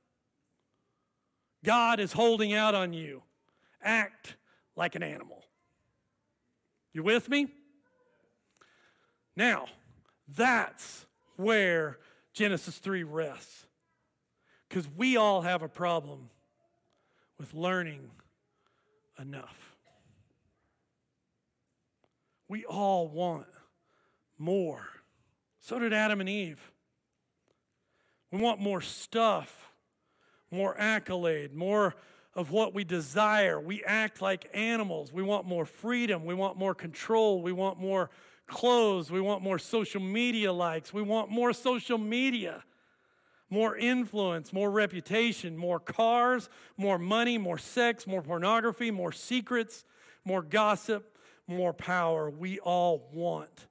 God 1.65 1.99
is 1.99 2.13
holding 2.13 2.53
out 2.53 2.75
on 2.75 2.93
you. 2.93 3.23
Act 3.81 4.35
like 4.75 4.93
an 4.93 5.01
animal. 5.01 5.43
You 6.93 7.01
with 7.01 7.27
me? 7.27 7.47
Now, 9.35 9.65
that's 10.27 11.07
where 11.41 11.99
Genesis 12.33 12.77
3 12.77 13.03
rests. 13.03 13.65
Because 14.69 14.87
we 14.95 15.17
all 15.17 15.41
have 15.41 15.63
a 15.63 15.67
problem 15.67 16.29
with 17.37 17.53
learning 17.53 18.09
enough. 19.19 19.75
We 22.47 22.65
all 22.65 23.07
want 23.07 23.47
more. 24.37 24.87
So 25.59 25.79
did 25.79 25.93
Adam 25.93 26.19
and 26.19 26.29
Eve. 26.29 26.71
We 28.31 28.39
want 28.39 28.59
more 28.59 28.81
stuff, 28.81 29.71
more 30.49 30.77
accolade, 30.77 31.53
more 31.53 31.95
of 32.33 32.51
what 32.51 32.73
we 32.73 32.83
desire. 32.83 33.59
We 33.59 33.83
act 33.83 34.21
like 34.21 34.49
animals. 34.53 35.11
We 35.11 35.23
want 35.23 35.45
more 35.45 35.65
freedom. 35.65 36.25
We 36.25 36.33
want 36.33 36.57
more 36.57 36.73
control. 36.73 37.41
We 37.41 37.51
want 37.51 37.79
more 37.79 38.09
clothes. 38.51 39.09
We 39.09 39.21
want 39.21 39.41
more 39.41 39.57
social 39.57 40.01
media 40.01 40.53
likes. 40.53 40.93
We 40.93 41.01
want 41.01 41.31
more 41.31 41.53
social 41.53 41.97
media, 41.97 42.63
more 43.49 43.75
influence, 43.75 44.53
more 44.53 44.69
reputation, 44.69 45.57
more 45.57 45.79
cars, 45.79 46.49
more 46.77 46.99
money, 46.99 47.37
more 47.37 47.57
sex, 47.57 48.05
more 48.05 48.21
pornography, 48.21 48.91
more 48.91 49.11
secrets, 49.11 49.83
more 50.23 50.43
gossip, 50.43 51.17
more 51.47 51.73
power. 51.73 52.29
We 52.29 52.59
all 52.59 53.09
want 53.11 53.67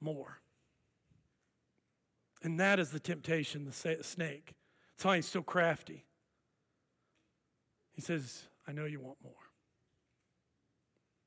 more. 0.00 0.40
And 2.42 2.60
that 2.60 2.78
is 2.78 2.90
the 2.90 3.00
temptation, 3.00 3.64
the 3.64 4.02
snake. 4.02 4.54
That's 4.96 5.04
why 5.04 5.16
he's 5.16 5.26
so 5.26 5.42
crafty. 5.42 6.04
He 7.92 8.02
says, 8.02 8.42
I 8.68 8.72
know 8.72 8.84
you 8.84 9.00
want 9.00 9.16
more. 9.22 9.32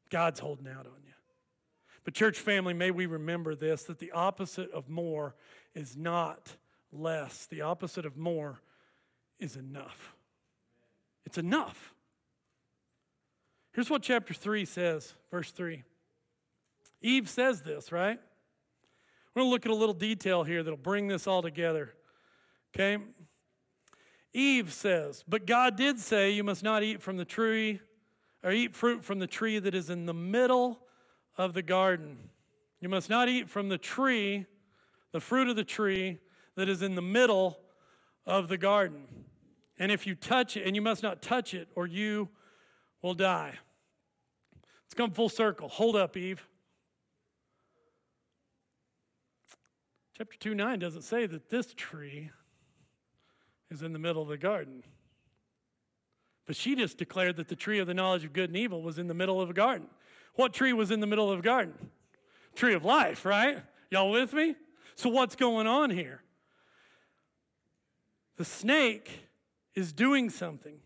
God's 0.09 0.39
holding 0.39 0.67
out 0.67 0.85
on 0.85 1.03
you. 1.05 1.06
But, 2.07 2.13
church 2.13 2.39
family, 2.39 2.73
may 2.73 2.89
we 2.89 3.05
remember 3.05 3.53
this 3.53 3.83
that 3.83 3.99
the 3.99 4.13
opposite 4.13 4.71
of 4.71 4.87
more 4.87 5.35
is 5.75 5.97
not 5.97 6.55
less. 6.89 7.47
The 7.47 7.59
opposite 7.59 8.05
of 8.05 8.15
more 8.15 8.61
is 9.41 9.57
enough. 9.57 10.15
It's 11.25 11.37
enough. 11.37 11.93
Here's 13.73 13.89
what 13.89 14.03
chapter 14.03 14.33
3 14.33 14.63
says, 14.63 15.15
verse 15.29 15.51
3. 15.51 15.83
Eve 17.01 17.27
says 17.27 17.63
this, 17.63 17.91
right? 17.91 18.21
We're 19.35 19.41
going 19.41 19.49
to 19.49 19.51
look 19.51 19.65
at 19.65 19.71
a 19.73 19.75
little 19.75 19.93
detail 19.93 20.45
here 20.45 20.63
that'll 20.63 20.77
bring 20.77 21.09
this 21.09 21.27
all 21.27 21.41
together. 21.41 21.93
Okay? 22.73 23.03
Eve 24.31 24.71
says, 24.71 25.25
But 25.27 25.45
God 25.45 25.75
did 25.75 25.99
say, 25.99 26.31
You 26.31 26.45
must 26.45 26.63
not 26.63 26.83
eat 26.83 27.01
from 27.01 27.17
the 27.17 27.25
tree, 27.25 27.81
or 28.45 28.53
eat 28.53 28.77
fruit 28.77 29.03
from 29.03 29.19
the 29.19 29.27
tree 29.27 29.59
that 29.59 29.75
is 29.75 29.89
in 29.89 30.05
the 30.05 30.13
middle 30.13 30.86
of 31.37 31.53
the 31.53 31.61
garden. 31.61 32.17
You 32.79 32.89
must 32.89 33.09
not 33.09 33.29
eat 33.29 33.49
from 33.49 33.69
the 33.69 33.77
tree, 33.77 34.45
the 35.11 35.19
fruit 35.19 35.47
of 35.49 35.55
the 35.55 35.63
tree 35.63 36.19
that 36.55 36.67
is 36.67 36.81
in 36.81 36.95
the 36.95 37.01
middle 37.01 37.59
of 38.25 38.47
the 38.47 38.57
garden. 38.57 39.05
And 39.79 39.91
if 39.91 40.07
you 40.07 40.15
touch 40.15 40.57
it, 40.57 40.65
and 40.65 40.75
you 40.75 40.81
must 40.81 41.03
not 41.03 41.21
touch 41.21 41.53
it, 41.53 41.67
or 41.75 41.85
you 41.85 42.29
will 43.01 43.13
die. 43.13 43.53
Let's 44.85 44.93
come 44.95 45.11
full 45.11 45.29
circle. 45.29 45.69
Hold 45.69 45.95
up, 45.95 46.17
Eve. 46.17 46.47
Chapter 50.17 50.37
2 50.39 50.55
9 50.55 50.79
doesn't 50.79 51.03
say 51.03 51.27
that 51.27 51.49
this 51.49 51.73
tree 51.75 52.31
is 53.69 53.83
in 53.83 53.93
the 53.93 53.99
middle 53.99 54.21
of 54.21 54.29
the 54.29 54.37
garden. 54.37 54.83
But 56.47 56.55
she 56.55 56.75
just 56.75 56.97
declared 56.97 57.35
that 57.35 57.49
the 57.49 57.55
tree 57.55 57.79
of 57.79 57.87
the 57.87 57.93
knowledge 57.93 58.23
of 58.23 58.33
good 58.33 58.49
and 58.49 58.57
evil 58.57 58.81
was 58.81 58.97
in 58.97 59.07
the 59.07 59.13
middle 59.13 59.41
of 59.41 59.49
a 59.49 59.53
garden. 59.53 59.87
What 60.37 60.53
tree 60.53 60.71
was 60.71 60.91
in 60.91 61.01
the 61.01 61.07
middle 61.07 61.29
of 61.29 61.39
the 61.39 61.43
garden? 61.43 61.73
Tree 62.55 62.73
of 62.73 62.85
life, 62.85 63.25
right? 63.25 63.61
Y'all 63.91 64.11
with 64.11 64.33
me? 64.33 64.55
So, 64.95 65.09
what's 65.09 65.35
going 65.35 65.67
on 65.67 65.89
here? 65.89 66.21
The 68.37 68.45
snake 68.45 69.27
is 69.75 69.91
doing 69.91 70.29
something. 70.29 70.77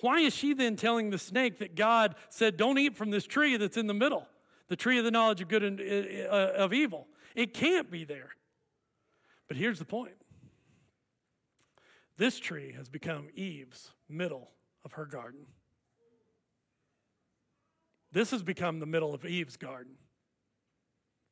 Why 0.00 0.20
is 0.20 0.34
she 0.34 0.52
then 0.52 0.76
telling 0.76 1.10
the 1.10 1.18
snake 1.18 1.58
that 1.58 1.74
God 1.74 2.14
said, 2.28 2.56
Don't 2.56 2.78
eat 2.78 2.96
from 2.96 3.10
this 3.10 3.24
tree 3.24 3.56
that's 3.56 3.76
in 3.76 3.86
the 3.86 3.94
middle, 3.94 4.26
the 4.68 4.76
tree 4.76 4.98
of 4.98 5.04
the 5.04 5.10
knowledge 5.10 5.40
of 5.40 5.48
good 5.48 5.62
and 5.62 5.80
uh, 5.80 5.84
uh 5.84 6.52
of 6.56 6.72
evil? 6.72 7.06
It 7.34 7.54
can't 7.54 7.90
be 7.90 8.04
there. 8.04 8.30
But 9.46 9.56
here's 9.56 9.78
the 9.78 9.84
point 9.84 10.14
this 12.16 12.40
tree 12.40 12.72
has 12.72 12.88
become 12.88 13.28
Eve's 13.34 13.92
middle 14.08 14.50
of 14.84 14.92
her 14.92 15.06
garden. 15.06 15.46
This 18.12 18.30
has 18.30 18.42
become 18.42 18.78
the 18.78 18.86
middle 18.86 19.14
of 19.14 19.24
Eve's 19.24 19.56
garden. 19.56 19.94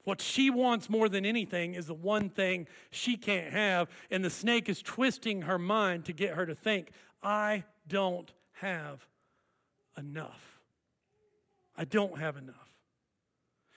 What 0.04 0.20
she 0.20 0.50
wants 0.50 0.88
more 0.88 1.08
than 1.08 1.26
anything 1.26 1.74
is 1.74 1.86
the 1.86 1.94
one 1.94 2.28
thing 2.30 2.68
she 2.90 3.16
can't 3.16 3.52
have, 3.52 3.88
and 4.10 4.24
the 4.24 4.30
snake 4.30 4.68
is 4.68 4.80
twisting 4.80 5.42
her 5.42 5.58
mind 5.58 6.04
to 6.04 6.12
get 6.12 6.34
her 6.34 6.46
to 6.46 6.54
think, 6.54 6.90
I 7.22 7.64
don't 7.88 8.32
have 8.52 9.04
enough. 9.98 10.60
I 11.76 11.84
don't 11.84 12.18
have 12.20 12.36
enough. 12.36 12.54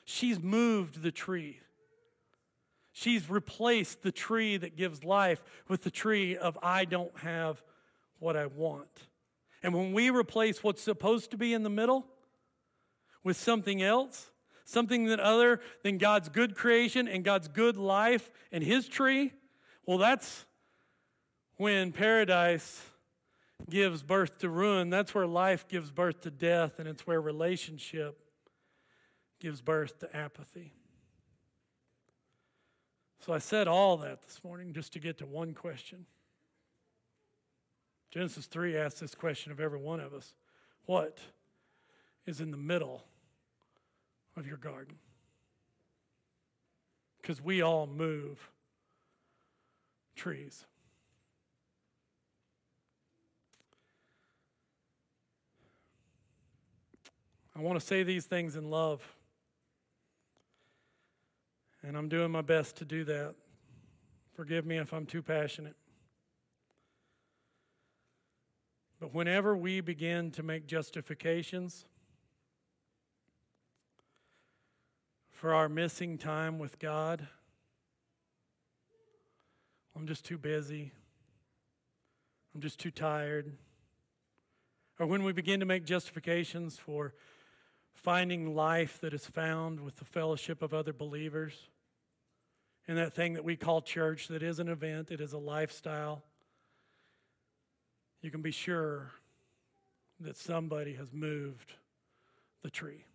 She's 0.06 0.40
moved 0.40 1.02
the 1.02 1.12
tree. 1.12 1.60
She's 2.92 3.30
replaced 3.30 4.02
the 4.02 4.12
tree 4.12 4.58
that 4.58 4.76
gives 4.76 5.04
life 5.04 5.44
with 5.68 5.84
the 5.84 5.92
tree 5.92 6.38
of 6.38 6.58
I 6.62 6.86
don't 6.86 7.18
have 7.20 7.64
what 8.20 8.36
I 8.36 8.46
want. 8.46 9.08
And 9.64 9.74
when 9.74 9.94
we 9.94 10.10
replace 10.10 10.64
what's 10.64 10.82
supposed 10.82 11.32
to 11.32 11.38
be 11.38 11.54
in 11.54 11.64
the 11.64 11.70
middle 11.70 12.06
with 13.24 13.38
something 13.38 13.82
else, 13.82 14.32
something 14.66 15.06
that 15.06 15.20
other 15.20 15.60
than 15.84 15.98
God's 15.98 16.30
good 16.30 16.56
creation 16.56 17.08
and 17.08 17.24
God's 17.24 17.48
good 17.48 17.78
life 17.78 18.30
and 18.52 18.64
his 18.64 18.88
tree, 18.88 19.34
well 19.86 19.98
that's 19.98 20.46
when 21.58 21.92
paradise 21.92 22.82
gives 23.70 24.04
birth 24.04 24.40
to 24.40 24.50
ruin. 24.50 24.90
That's 24.90 25.14
where 25.14 25.28
life 25.28 25.68
gives 25.68 25.92
birth 25.92 26.22
to 26.22 26.32
death 26.32 26.80
and 26.80 26.88
it's 26.88 27.06
where 27.06 27.22
relationship 27.22 28.18
gives 29.40 29.62
birth 29.62 30.00
to 30.00 30.16
apathy. 30.16 30.74
So 33.26 33.34
I 33.34 33.40
said 33.40 33.68
all 33.68 33.98
that 33.98 34.22
this 34.22 34.44
morning 34.44 34.74
just 34.74 34.94
to 34.94 35.00
get 35.00 35.18
to 35.18 35.26
one 35.26 35.54
question. 35.54 36.06
Genesis 38.12 38.46
3 38.46 38.78
asks 38.78 39.02
this 39.02 39.14
question 39.14 39.52
of 39.52 39.60
every 39.60 39.80
one 39.80 40.00
of 40.00 40.14
us 40.14 40.34
What 40.86 41.20
is 42.26 42.42
in 42.42 42.52
the 42.52 42.58
middle 42.58 43.04
of 44.38 44.48
your 44.48 44.58
garden? 44.58 44.96
Because 47.22 47.42
we 47.42 47.62
all 47.62 47.88
move 47.88 48.50
trees. 50.16 50.66
I 57.56 57.62
want 57.62 57.78
to 57.78 57.86
say 57.86 58.04
these 58.04 58.26
things 58.26 58.56
in 58.56 58.70
love. 58.70 59.02
And 61.84 61.98
I'm 61.98 62.08
doing 62.08 62.32
my 62.32 62.42
best 62.42 62.78
to 62.78 62.86
do 62.86 63.04
that. 63.06 63.36
Forgive 64.34 64.66
me 64.66 64.78
if 64.78 64.94
I'm 64.94 65.06
too 65.06 65.22
passionate. 65.22 65.76
But 69.00 69.14
whenever 69.14 69.56
we 69.58 69.82
begin 69.82 70.32
to 70.32 70.44
make 70.44 70.68
justifications 70.68 71.86
for 75.40 75.54
our 75.54 75.70
missing 75.70 76.18
time 76.18 76.60
with 76.60 76.78
God, 76.80 77.26
I'm 79.96 80.06
just 80.06 80.26
too 80.26 80.38
busy. 80.38 80.92
I'm 82.54 82.60
just 82.60 82.78
too 82.78 82.92
tired. 82.92 83.54
Or 85.00 85.06
when 85.06 85.24
we 85.24 85.32
begin 85.32 85.62
to 85.62 85.66
make 85.66 85.86
justifications 85.86 86.78
for 86.78 87.14
finding 87.94 88.54
life 88.54 89.00
that 89.00 89.14
is 89.14 89.26
found 89.26 89.80
with 89.80 89.96
the 89.96 90.04
fellowship 90.04 90.62
of 90.62 90.74
other 90.74 90.92
believers, 90.92 91.54
in 92.86 92.98
that 92.98 93.14
thing 93.14 93.36
that 93.36 93.46
we 93.46 93.56
call 93.56 93.82
church, 93.82 94.28
that 94.28 94.44
is 94.44 94.60
an 94.60 94.68
event, 94.68 95.10
it 95.10 95.22
is 95.22 95.32
a 95.32 95.38
lifestyle 95.38 96.22
you 98.22 98.30
can 98.32 98.42
be 98.42 98.52
sure 98.52 99.12
that 100.20 100.36
somebody 100.36 100.96
has 100.96 101.14
moved 101.14 101.72
the 102.62 102.70
tree. 102.70 103.06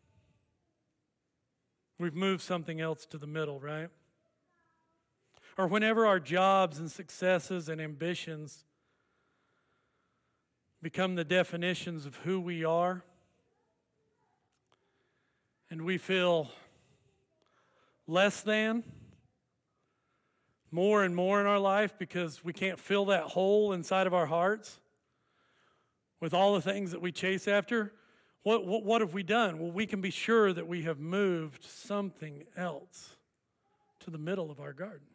We've 2.05 2.14
moved 2.14 2.43
something 2.43 2.83
else 2.83 3.07
to 3.07 3.17
the 3.17 3.27
middle, 3.27 3.59
right? 3.61 3.88
Or 5.57 5.67
whenever 5.67 6.05
our 6.05 6.21
jobs 6.21 6.79
and 6.79 6.93
successes 6.93 7.71
and 7.71 7.81
ambitions 7.81 8.67
become 10.83 11.14
the 11.14 11.25
definitions 11.25 12.05
of 12.05 12.17
who 12.17 12.43
we 12.43 12.62
are, 12.62 13.03
and 15.71 15.87
we 15.87 15.97
feel 15.97 16.51
less 18.07 18.43
than 18.43 18.85
more 20.71 21.05
and 21.05 21.17
more 21.17 21.40
in 21.40 21.47
our 21.47 21.59
life 21.59 21.95
because 21.99 22.45
we 22.45 22.53
can't 22.53 22.79
fill 22.79 23.07
that 23.07 23.23
hole 23.23 23.73
inside 23.73 24.07
of 24.07 24.12
our 24.12 24.27
hearts 24.27 24.79
with 26.21 26.35
all 26.35 26.53
the 26.53 26.61
things 26.61 26.90
that 26.90 27.01
we 27.01 27.11
chase 27.11 27.49
after, 27.49 27.95
what, 28.44 28.66
what, 28.66 28.85
what 28.85 29.00
have 29.00 29.14
we 29.14 29.22
done? 29.22 29.59
Well, 29.59 29.72
we 29.72 29.87
can 29.87 30.00
be 30.00 30.11
sure 30.11 30.52
that 30.52 30.68
we 30.68 30.83
have 30.83 31.00
moved 31.00 31.64
something 31.64 32.44
else 32.57 33.16
to 34.00 34.11
the 34.11 34.18
middle 34.18 34.50
of 34.50 34.61
our 34.61 34.74
garden 34.74 35.09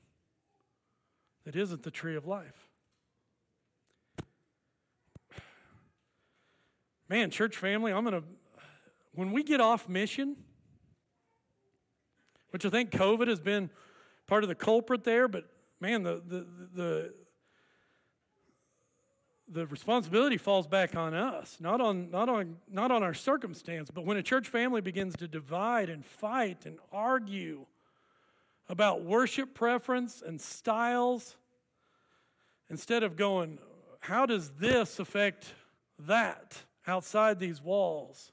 that 1.46 1.56
isn't 1.56 1.84
the 1.84 1.92
tree 1.92 2.16
of 2.16 2.26
life. 2.26 2.68
Man, 7.08 7.30
church 7.30 7.56
family, 7.56 7.92
I'm 7.92 8.04
going 8.04 8.22
to, 8.22 8.28
when 9.14 9.32
we 9.32 9.44
get 9.44 9.62
off 9.62 9.88
mission, 9.88 10.36
which 12.50 12.66
I 12.66 12.70
think 12.70 12.90
COVID 12.90 13.28
has 13.28 13.40
been 13.40 13.70
part 14.26 14.44
of 14.44 14.50
the 14.50 14.56
culprit 14.56 15.04
there, 15.04 15.28
but 15.28 15.46
man, 15.80 16.02
the, 16.02 16.22
the, 16.26 16.48
the, 16.74 17.14
the 19.52 19.66
responsibility 19.68 20.38
falls 20.38 20.68
back 20.68 20.96
on 20.96 21.14
us, 21.14 21.58
not 21.60 21.82
on, 21.82 22.12
not, 22.12 22.30
on, 22.30 22.58
not 22.72 22.92
on 22.92 23.02
our 23.02 23.14
circumstance. 23.14 23.90
But 23.92 24.06
when 24.06 24.18
a 24.18 24.24
church 24.24 24.48
family 24.48 24.82
begins 24.82 25.16
to 25.18 25.28
divide 25.28 25.90
and 25.90 26.06
fight 26.06 26.66
and 26.66 26.78
argue 26.92 27.66
about 28.68 29.04
worship 29.04 29.56
preference 29.56 30.22
and 30.26 30.40
styles 30.40 31.36
instead 32.70 33.02
of 33.02 33.16
going, 33.16 33.58
how 34.02 34.26
does 34.26 34.52
this 34.52 35.00
affect 35.00 35.54
that 35.98 36.64
outside 36.86 37.40
these 37.40 37.62
walls? 37.62 38.32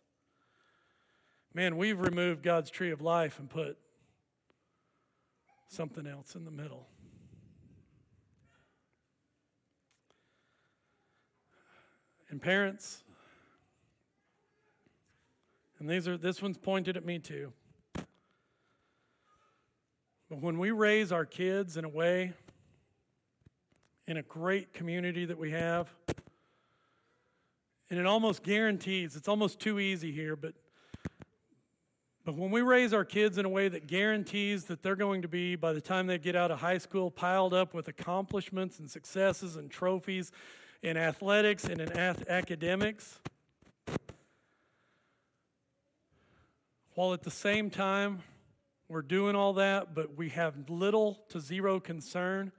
Man, 1.55 1.79
we've 1.79 2.00
removed 2.00 2.42
God's 2.42 2.70
tree 2.70 2.90
of 2.90 3.00
life 3.00 3.38
and 3.38 3.48
put 3.48 3.79
something 5.68 6.07
else 6.07 6.35
in 6.35 6.44
the 6.44 6.50
middle. 6.50 6.87
And 12.37 12.42
parents, 12.42 13.03
and 15.79 15.88
these 15.88 16.07
are 16.07 16.18
this 16.18 16.42
one's 16.42 16.59
pointed 16.59 16.94
at 16.99 17.03
me 17.07 17.18
too. 17.18 17.51
But 20.29 20.42
when 20.42 20.59
we 20.59 20.70
raise 20.70 21.12
our 21.12 21.25
kids 21.25 21.79
in 21.79 21.87
a 21.87 21.88
way, 21.88 22.35
in 24.07 24.18
a 24.18 24.22
great 24.22 24.75
community 24.75 25.25
that 25.25 25.38
we 25.38 25.53
have, 25.53 25.88
and 27.88 27.99
it 27.99 28.05
almost 28.05 28.42
guarantees, 28.42 29.16
it's 29.16 29.29
almost 29.29 29.59
too 29.59 29.79
easy 29.79 30.12
here, 30.12 30.37
but 30.37 30.53
but 32.27 32.35
when 32.35 32.51
we 32.51 32.61
raise 32.61 32.92
our 32.92 33.07
kids 33.07 33.38
in 33.38 33.46
a 33.46 33.49
way 33.49 33.68
that 33.68 33.87
guarantees 33.87 34.64
that 34.64 34.83
they're 34.83 34.94
going 34.94 35.22
to 35.22 35.29
be, 35.29 35.57
by 35.57 35.72
the 35.72 35.81
time 35.81 36.07
they 36.07 36.18
get 36.18 36.37
out 36.37 36.51
of 36.51 36.61
high 36.61 36.77
school, 36.77 37.11
piled 37.11 37.55
up 37.55 37.72
with 37.72 37.88
accomplishments 37.88 38.79
and 38.79 38.90
successes 38.90 39.57
and 39.57 39.70
trophies 39.70 40.33
in 40.83 40.97
athletics 40.97 41.65
and 41.65 41.81
in 41.81 41.93
academics, 41.93 43.19
while 46.95 47.12
at 47.12 47.23
the 47.23 47.31
same 47.31 47.71
time 47.71 48.21
we're 48.89 49.03
doing 49.03 49.35
all 49.35 49.55
that, 49.55 49.95
but 49.95 50.17
we 50.17 50.29
have 50.31 50.71
little 50.71 51.21
to 51.29 51.41
zero 51.41 51.81
concern 51.81 52.53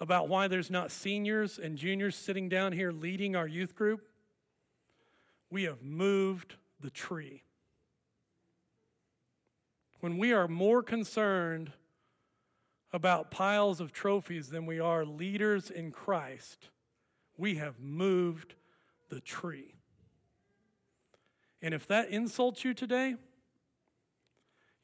about 0.00 0.28
why 0.28 0.48
there's 0.48 0.70
not 0.70 0.90
seniors 0.90 1.58
and 1.58 1.76
juniors 1.76 2.16
sitting 2.16 2.48
down 2.48 2.72
here 2.72 2.90
leading 2.90 3.36
our 3.36 3.46
youth 3.46 3.74
group, 3.74 4.00
we 5.50 5.64
have 5.64 5.82
moved 5.82 6.54
the 6.80 6.90
tree. 6.90 7.42
When 10.00 10.16
we 10.16 10.32
are 10.32 10.48
more 10.48 10.82
concerned 10.82 11.72
about 12.92 13.30
piles 13.30 13.80
of 13.80 13.92
trophies 13.92 14.48
than 14.48 14.64
we 14.64 14.80
are 14.80 15.04
leaders 15.04 15.70
in 15.70 15.92
Christ, 15.92 16.70
we 17.40 17.54
have 17.54 17.80
moved 17.80 18.54
the 19.08 19.20
tree. 19.20 19.74
And 21.62 21.72
if 21.72 21.86
that 21.88 22.10
insults 22.10 22.64
you 22.64 22.74
today, 22.74 23.16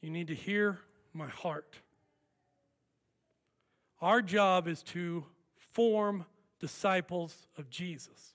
you 0.01 0.11
need 0.11 0.29
to 0.29 0.35
hear 0.35 0.79
my 1.13 1.29
heart. 1.29 1.77
Our 4.01 4.23
job 4.23 4.69
is 4.69 4.83
to 4.85 5.25
form 5.57 6.25
disciples 6.59 7.47
of 7.59 7.69
Jesus. 7.69 8.35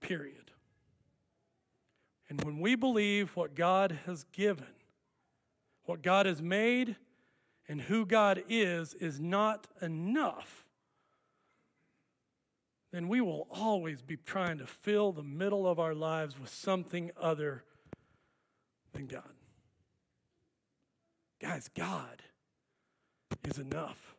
Period. 0.00 0.50
And 2.28 2.42
when 2.44 2.60
we 2.60 2.76
believe 2.76 3.36
what 3.36 3.54
God 3.54 3.98
has 4.06 4.24
given, 4.32 4.66
what 5.84 6.02
God 6.02 6.24
has 6.24 6.40
made, 6.40 6.96
and 7.68 7.80
who 7.80 8.04
God 8.04 8.42
is, 8.48 8.94
is 8.94 9.20
not 9.20 9.66
enough, 9.80 10.61
then 12.92 13.08
we 13.08 13.20
will 13.20 13.48
always 13.50 14.02
be 14.02 14.16
trying 14.16 14.58
to 14.58 14.66
fill 14.66 15.12
the 15.12 15.22
middle 15.22 15.66
of 15.66 15.80
our 15.80 15.94
lives 15.94 16.38
with 16.38 16.50
something 16.50 17.10
other 17.20 17.64
than 18.92 19.06
God. 19.06 19.22
Guys, 21.40 21.68
God 21.74 22.22
is 23.44 23.58
enough. 23.58 24.14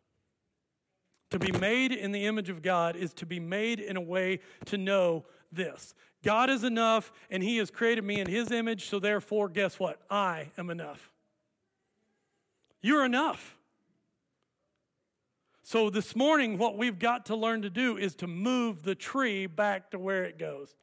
To 1.30 1.40
be 1.40 1.52
made 1.52 1.92
in 1.92 2.12
the 2.12 2.26
image 2.26 2.50
of 2.50 2.62
God 2.62 2.96
is 2.96 3.14
to 3.16 3.26
be 3.26 3.40
made 3.40 3.80
in 3.80 3.96
a 3.96 4.02
way 4.02 4.40
to 4.66 4.78
know 4.78 5.26
this 5.52 5.94
God 6.24 6.50
is 6.50 6.64
enough, 6.64 7.12
and 7.30 7.44
He 7.44 7.58
has 7.58 7.70
created 7.70 8.04
me 8.04 8.20
in 8.20 8.28
His 8.28 8.52
image, 8.52 8.90
so 8.90 9.00
therefore, 9.00 9.50
guess 9.50 9.80
what? 9.80 10.00
I 10.10 10.50
am 10.58 10.70
enough. 10.70 11.12
You're 12.82 13.06
enough. 13.06 13.56
So, 15.66 15.90
this 15.90 16.14
morning, 16.14 16.58
what 16.58 16.78
we've 16.78 17.00
got 17.00 17.28
to 17.28 17.38
learn 17.38 17.62
to 17.62 17.70
do 17.70 17.98
is 17.98 18.16
to 18.16 18.28
move 18.28 18.84
the 18.84 18.96
tree 18.96 19.46
back 19.46 19.92
to 19.92 20.00
where 20.00 20.26
it 20.26 20.38
goes. 20.38 20.76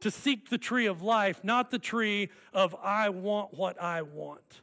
To 0.00 0.10
seek 0.10 0.48
the 0.48 0.56
tree 0.56 0.86
of 0.86 1.02
life, 1.02 1.44
not 1.44 1.70
the 1.70 1.78
tree 1.78 2.30
of 2.54 2.74
I 2.82 3.10
want 3.10 3.52
what 3.52 3.80
I 3.80 4.02
want. 4.02 4.62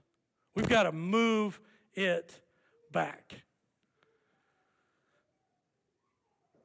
We've 0.56 0.68
got 0.68 0.84
to 0.84 0.92
move 0.92 1.62
it 1.94 2.42
back. 2.92 3.36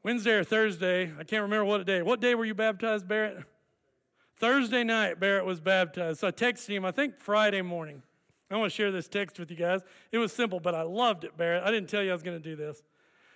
Wednesday 0.03 0.33
or 0.33 0.45
Thursday, 0.45 1.13
I 1.19 1.25
can't 1.25 1.43
remember 1.43 1.67
what 1.67 1.87
day. 1.87 2.01
What 2.01 2.21
day 2.21 2.35
were 2.35 2.47
you 2.47 2.55
baptized, 2.55 3.07
Barrett? 3.07 3.45
Thursday 4.37 4.83
night, 4.83 5.21
Barrett 5.21 5.45
was 5.45 5.61
baptized. 5.61 6.21
So 6.21 6.29
I 6.29 6.31
texted 6.31 6.69
him, 6.69 6.87
I 6.87 6.91
think 6.91 7.19
Friday 7.19 7.63
morning. 7.63 8.03
I 8.51 8.57
want 8.57 8.71
to 8.71 8.77
share 8.77 8.93
this 8.93 9.09
text 9.09 9.39
with 9.39 9.51
you 9.51 9.57
guys. 9.57 9.81
It 10.13 10.19
was 10.19 10.33
simple, 10.33 10.61
but 10.61 10.75
I 10.75 10.83
loved 10.83 11.25
it, 11.25 11.37
Barrett. 11.37 11.63
I 11.65 11.71
didn't 11.71 11.89
tell 11.89 12.03
you 12.03 12.11
I 12.11 12.13
was 12.13 12.23
going 12.23 12.41
to 12.41 12.43
do 12.43 12.57
this. 12.57 12.83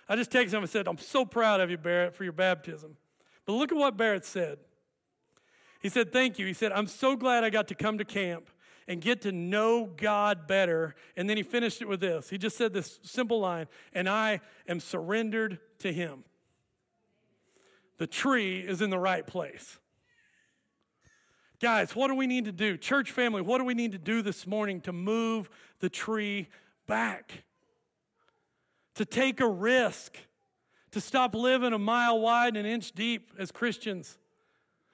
I 0.07 0.15
just 0.15 0.31
texted 0.31 0.53
him 0.53 0.61
and 0.61 0.69
said, 0.69 0.87
I'm 0.87 0.97
so 0.97 1.25
proud 1.25 1.61
of 1.61 1.69
you, 1.69 1.77
Barrett, 1.77 2.15
for 2.15 2.23
your 2.23 2.33
baptism. 2.33 2.97
But 3.45 3.53
look 3.53 3.71
at 3.71 3.77
what 3.77 3.97
Barrett 3.97 4.25
said. 4.25 4.59
He 5.81 5.89
said, 5.89 6.11
Thank 6.11 6.39
you. 6.39 6.45
He 6.45 6.53
said, 6.53 6.71
I'm 6.71 6.87
so 6.87 7.15
glad 7.15 7.43
I 7.43 7.49
got 7.49 7.67
to 7.69 7.75
come 7.75 7.97
to 7.97 8.05
camp 8.05 8.49
and 8.87 9.01
get 9.01 9.21
to 9.21 9.31
know 9.31 9.85
God 9.85 10.47
better. 10.47 10.95
And 11.15 11.29
then 11.29 11.37
he 11.37 11.43
finished 11.43 11.81
it 11.81 11.87
with 11.87 11.99
this. 11.99 12.29
He 12.29 12.37
just 12.37 12.57
said 12.57 12.73
this 12.73 12.99
simple 13.03 13.39
line, 13.39 13.67
and 13.93 14.09
I 14.09 14.41
am 14.67 14.79
surrendered 14.79 15.59
to 15.79 15.93
him. 15.93 16.23
The 17.97 18.07
tree 18.07 18.59
is 18.61 18.81
in 18.81 18.89
the 18.89 18.97
right 18.97 19.25
place. 19.25 19.77
Guys, 21.59 21.93
what 21.93 22.07
do 22.07 22.15
we 22.15 22.25
need 22.25 22.45
to 22.45 22.53
do? 22.53 22.77
Church 22.77 23.11
family, 23.11 23.41
what 23.41 23.57
do 23.57 23.65
we 23.65 23.73
need 23.73 23.91
to 23.91 23.97
do 23.97 24.21
this 24.21 24.47
morning 24.47 24.79
to 24.81 24.93
move 24.93 25.49
the 25.79 25.89
tree 25.89 26.47
back? 26.87 27.43
To 28.95 29.05
take 29.05 29.41
a 29.41 29.47
risk, 29.47 30.17
to 30.91 31.01
stop 31.01 31.35
living 31.35 31.73
a 31.73 31.79
mile 31.79 32.19
wide 32.19 32.55
and 32.55 32.65
an 32.65 32.65
inch 32.65 32.93
deep 32.93 33.31
as 33.37 33.51
Christians. 33.51 34.17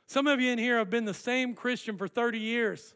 Some 0.08 0.26
of 0.26 0.42
you 0.42 0.52
in 0.52 0.58
here 0.58 0.80
have 0.80 0.90
been 0.90 1.06
the 1.06 1.14
same 1.14 1.54
Christian 1.54 1.98
for 1.98 2.08
30 2.08 2.40
years. 2.40 2.96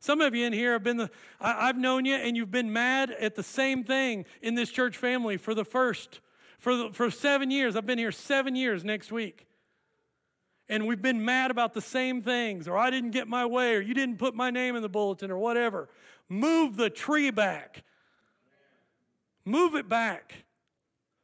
Some 0.00 0.20
of 0.20 0.34
you 0.34 0.44
in 0.44 0.52
here 0.52 0.72
have 0.72 0.82
been 0.82 0.96
the, 0.96 1.10
I, 1.40 1.68
have 1.68 1.78
known 1.78 2.04
you 2.04 2.14
and 2.14 2.36
you've 2.36 2.50
been 2.50 2.72
mad 2.72 3.10
at 3.12 3.36
the 3.36 3.42
same 3.42 3.84
thing 3.84 4.24
in 4.42 4.56
this 4.56 4.70
church 4.70 4.96
family 4.96 5.36
for 5.36 5.54
the 5.54 5.64
first, 5.64 6.20
for, 6.58 6.76
the, 6.76 6.90
for 6.92 7.10
seven 7.10 7.52
years. 7.52 7.76
I've 7.76 7.86
been 7.86 7.98
here 7.98 8.12
seven 8.12 8.56
years 8.56 8.84
next 8.84 9.12
week. 9.12 9.46
And 10.68 10.86
we've 10.86 11.00
been 11.00 11.24
mad 11.24 11.50
about 11.50 11.74
the 11.74 11.80
same 11.80 12.22
things, 12.22 12.66
or 12.66 12.76
I 12.76 12.90
didn't 12.90 13.12
get 13.12 13.28
my 13.28 13.46
way, 13.46 13.76
or 13.76 13.80
you 13.80 13.94
didn't 13.94 14.18
put 14.18 14.34
my 14.34 14.50
name 14.50 14.74
in 14.74 14.82
the 14.82 14.88
bulletin, 14.88 15.30
or 15.30 15.38
whatever. 15.38 15.88
Move 16.28 16.76
the 16.76 16.90
tree 16.90 17.30
back. 17.30 17.84
Move 19.44 19.76
it 19.76 19.88
back. 19.88 20.34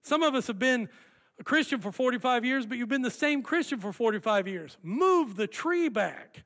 Some 0.02 0.22
of 0.22 0.34
us 0.34 0.46
have 0.46 0.58
been 0.58 0.88
a 1.40 1.44
Christian 1.44 1.80
for 1.80 1.90
45 1.90 2.44
years, 2.44 2.66
but 2.66 2.78
you've 2.78 2.88
been 2.88 3.02
the 3.02 3.10
same 3.10 3.42
Christian 3.42 3.80
for 3.80 3.92
45 3.92 4.46
years. 4.46 4.76
Move 4.82 5.34
the 5.34 5.48
tree 5.48 5.88
back. 5.88 6.44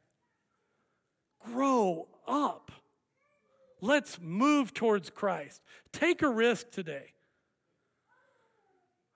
Grow 1.44 2.09
up. 2.26 2.72
Let's 3.82 4.18
move 4.20 4.72
towards 4.72 5.11
Christ. 5.11 5.61
Take 5.92 6.22
a 6.22 6.28
risk 6.28 6.70
today. 6.70 7.12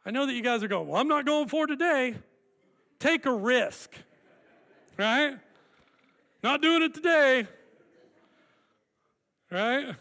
I 0.05 0.11
know 0.11 0.27
that 0.27 0.35
you 0.35 0.43
guys 0.43 0.63
are 0.63 0.69
going, 0.69 0.89
well, 0.89 1.01
I'm 1.01 1.09
not 1.09 1.25
going 1.25 1.49
for 1.49 1.67
today. 1.67 2.17
Take 3.01 3.27
a 3.27 3.33
risk, 3.33 3.91
right? 4.99 5.37
Not 6.43 6.63
doing 6.63 6.83
it 6.83 6.95
today, 6.95 7.47
right? 9.51 9.97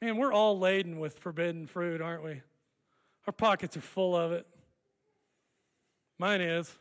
Man, 0.00 0.16
we're 0.16 0.32
all 0.32 0.58
laden 0.58 0.98
with 0.98 1.18
forbidden 1.18 1.66
fruit, 1.66 2.00
aren't 2.00 2.24
we? 2.24 2.40
Our 3.26 3.32
pockets 3.34 3.76
are 3.76 3.82
full 3.82 4.16
of 4.16 4.32
it. 4.32 4.46
Mine 6.18 6.40
is. 6.40 6.74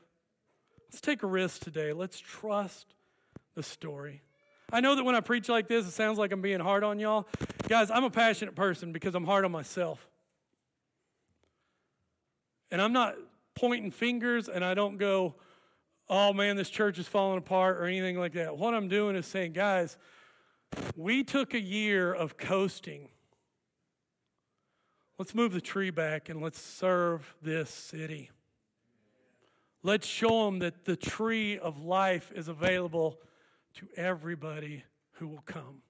Let's 0.88 1.02
take 1.02 1.24
a 1.24 1.28
risk 1.28 1.62
today. 1.62 1.92
Let's 1.92 2.20
trust 2.20 2.96
the 3.56 3.62
story. 3.62 4.22
I 4.72 4.80
know 4.80 4.96
that 4.96 5.04
when 5.04 5.16
I 5.16 5.20
preach 5.20 5.50
like 5.50 5.68
this, 5.68 5.86
it 5.86 5.92
sounds 5.92 6.18
like 6.18 6.32
I'm 6.32 6.42
being 6.42 6.62
hard 6.62 6.86
on 6.86 7.00
y'all. 7.00 7.28
Guys, 7.68 7.92
I'm 7.92 8.06
a 8.06 8.10
passionate 8.10 8.56
person 8.56 8.94
because 8.94 9.14
I'm 9.14 9.26
hard 9.26 9.44
on 9.44 9.52
myself. 9.52 10.08
And 12.72 12.82
I'm 12.82 12.94
not 12.94 13.16
pointing 13.56 13.92
fingers 13.92 14.48
and 14.48 14.64
I 14.64 14.74
don't 14.74 14.98
go, 14.98 15.36
oh 16.10 16.34
man, 16.34 16.56
this 16.56 16.70
church 16.70 16.98
is 16.98 17.08
falling 17.08 17.38
apart 17.38 17.78
or 17.78 17.86
anything 17.86 18.18
like 18.18 18.34
that. 18.34 18.58
What 18.58 18.74
I'm 18.74 18.88
doing 18.88 19.16
is 19.16 19.26
saying, 19.26 19.54
guys, 19.54 19.98
we 20.96 21.24
took 21.24 21.54
a 21.54 21.60
year 21.60 22.14
of 22.14 22.38
coasting. 22.38 23.10
Let's 25.18 25.36
move 25.36 25.54
the 25.54 25.62
tree 25.62 25.90
back 25.90 26.30
and 26.30 26.42
let's 26.42 26.62
serve 26.62 27.36
this 27.42 27.70
city. 27.70 28.32
Let's 29.84 30.08
show 30.08 30.46
them 30.46 30.60
that 30.60 30.86
the 30.86 30.96
tree 30.96 31.58
of 31.58 31.82
life 31.82 32.32
is 32.36 32.48
available 32.48 33.20
to 33.76 33.88
everybody 33.96 34.84
who 35.14 35.28
will 35.28 35.44
come. 35.46 35.82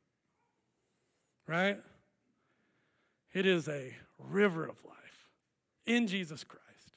Right? 1.48 1.80
It 3.34 3.46
is 3.46 3.68
a 3.68 3.96
river 4.18 4.66
of 4.66 4.84
life 4.86 4.96
in 5.86 6.08
Jesus 6.08 6.44
Christ, 6.44 6.94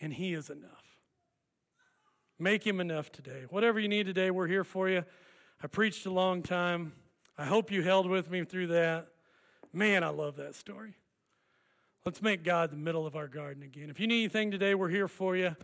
and 0.00 0.12
He 0.12 0.32
is 0.32 0.48
enough. 0.48 0.89
Make 2.40 2.66
Him 2.66 2.80
enough 2.80 3.12
today. 3.12 3.44
Whatever 3.50 3.78
you 3.78 3.88
need 3.88 4.06
today, 4.06 4.30
we're 4.30 4.46
here 4.46 4.64
for 4.64 4.88
you. 4.88 5.04
I 5.62 5.66
preached 5.66 6.06
a 6.06 6.10
long 6.10 6.42
time. 6.42 6.94
I 7.36 7.44
hope 7.44 7.70
you 7.70 7.82
held 7.82 8.08
with 8.08 8.30
me 8.30 8.44
through 8.44 8.68
that. 8.68 9.08
Man, 9.74 10.02
I 10.02 10.08
love 10.08 10.36
that 10.36 10.54
story. 10.54 10.94
Let's 12.06 12.22
make 12.22 12.42
God 12.42 12.70
the 12.70 12.78
middle 12.78 13.06
of 13.06 13.14
our 13.14 13.28
garden 13.28 13.62
again. 13.62 13.90
If 13.90 14.00
you 14.00 14.06
need 14.06 14.20
anything 14.20 14.50
today, 14.50 14.74
we're 14.74 14.88
here 14.88 15.06
for 15.06 15.36
you. 15.36 15.54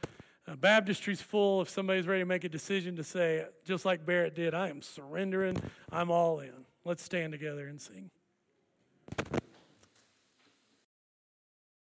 Uh, 0.47 0.55
baptistry's 0.55 1.23
full. 1.23 1.63
If 1.63 1.71
somebody's 1.71 2.07
ready 2.07 2.21
to 2.21 2.27
make 2.27 2.45
a 2.45 2.49
decision 2.51 2.95
to 2.97 3.05
say, 3.05 3.47
just 3.65 3.87
like 3.87 4.05
Barrett 4.05 4.35
did, 4.35 4.53
I 4.53 4.69
am 4.69 4.83
surrendering, 4.83 5.57
I'm 5.91 6.11
all 6.11 6.41
in. 6.41 6.67
Let's 6.85 7.03
stand 7.03 7.33
together 7.33 7.67
and 7.69 7.81
sing. 7.81 8.11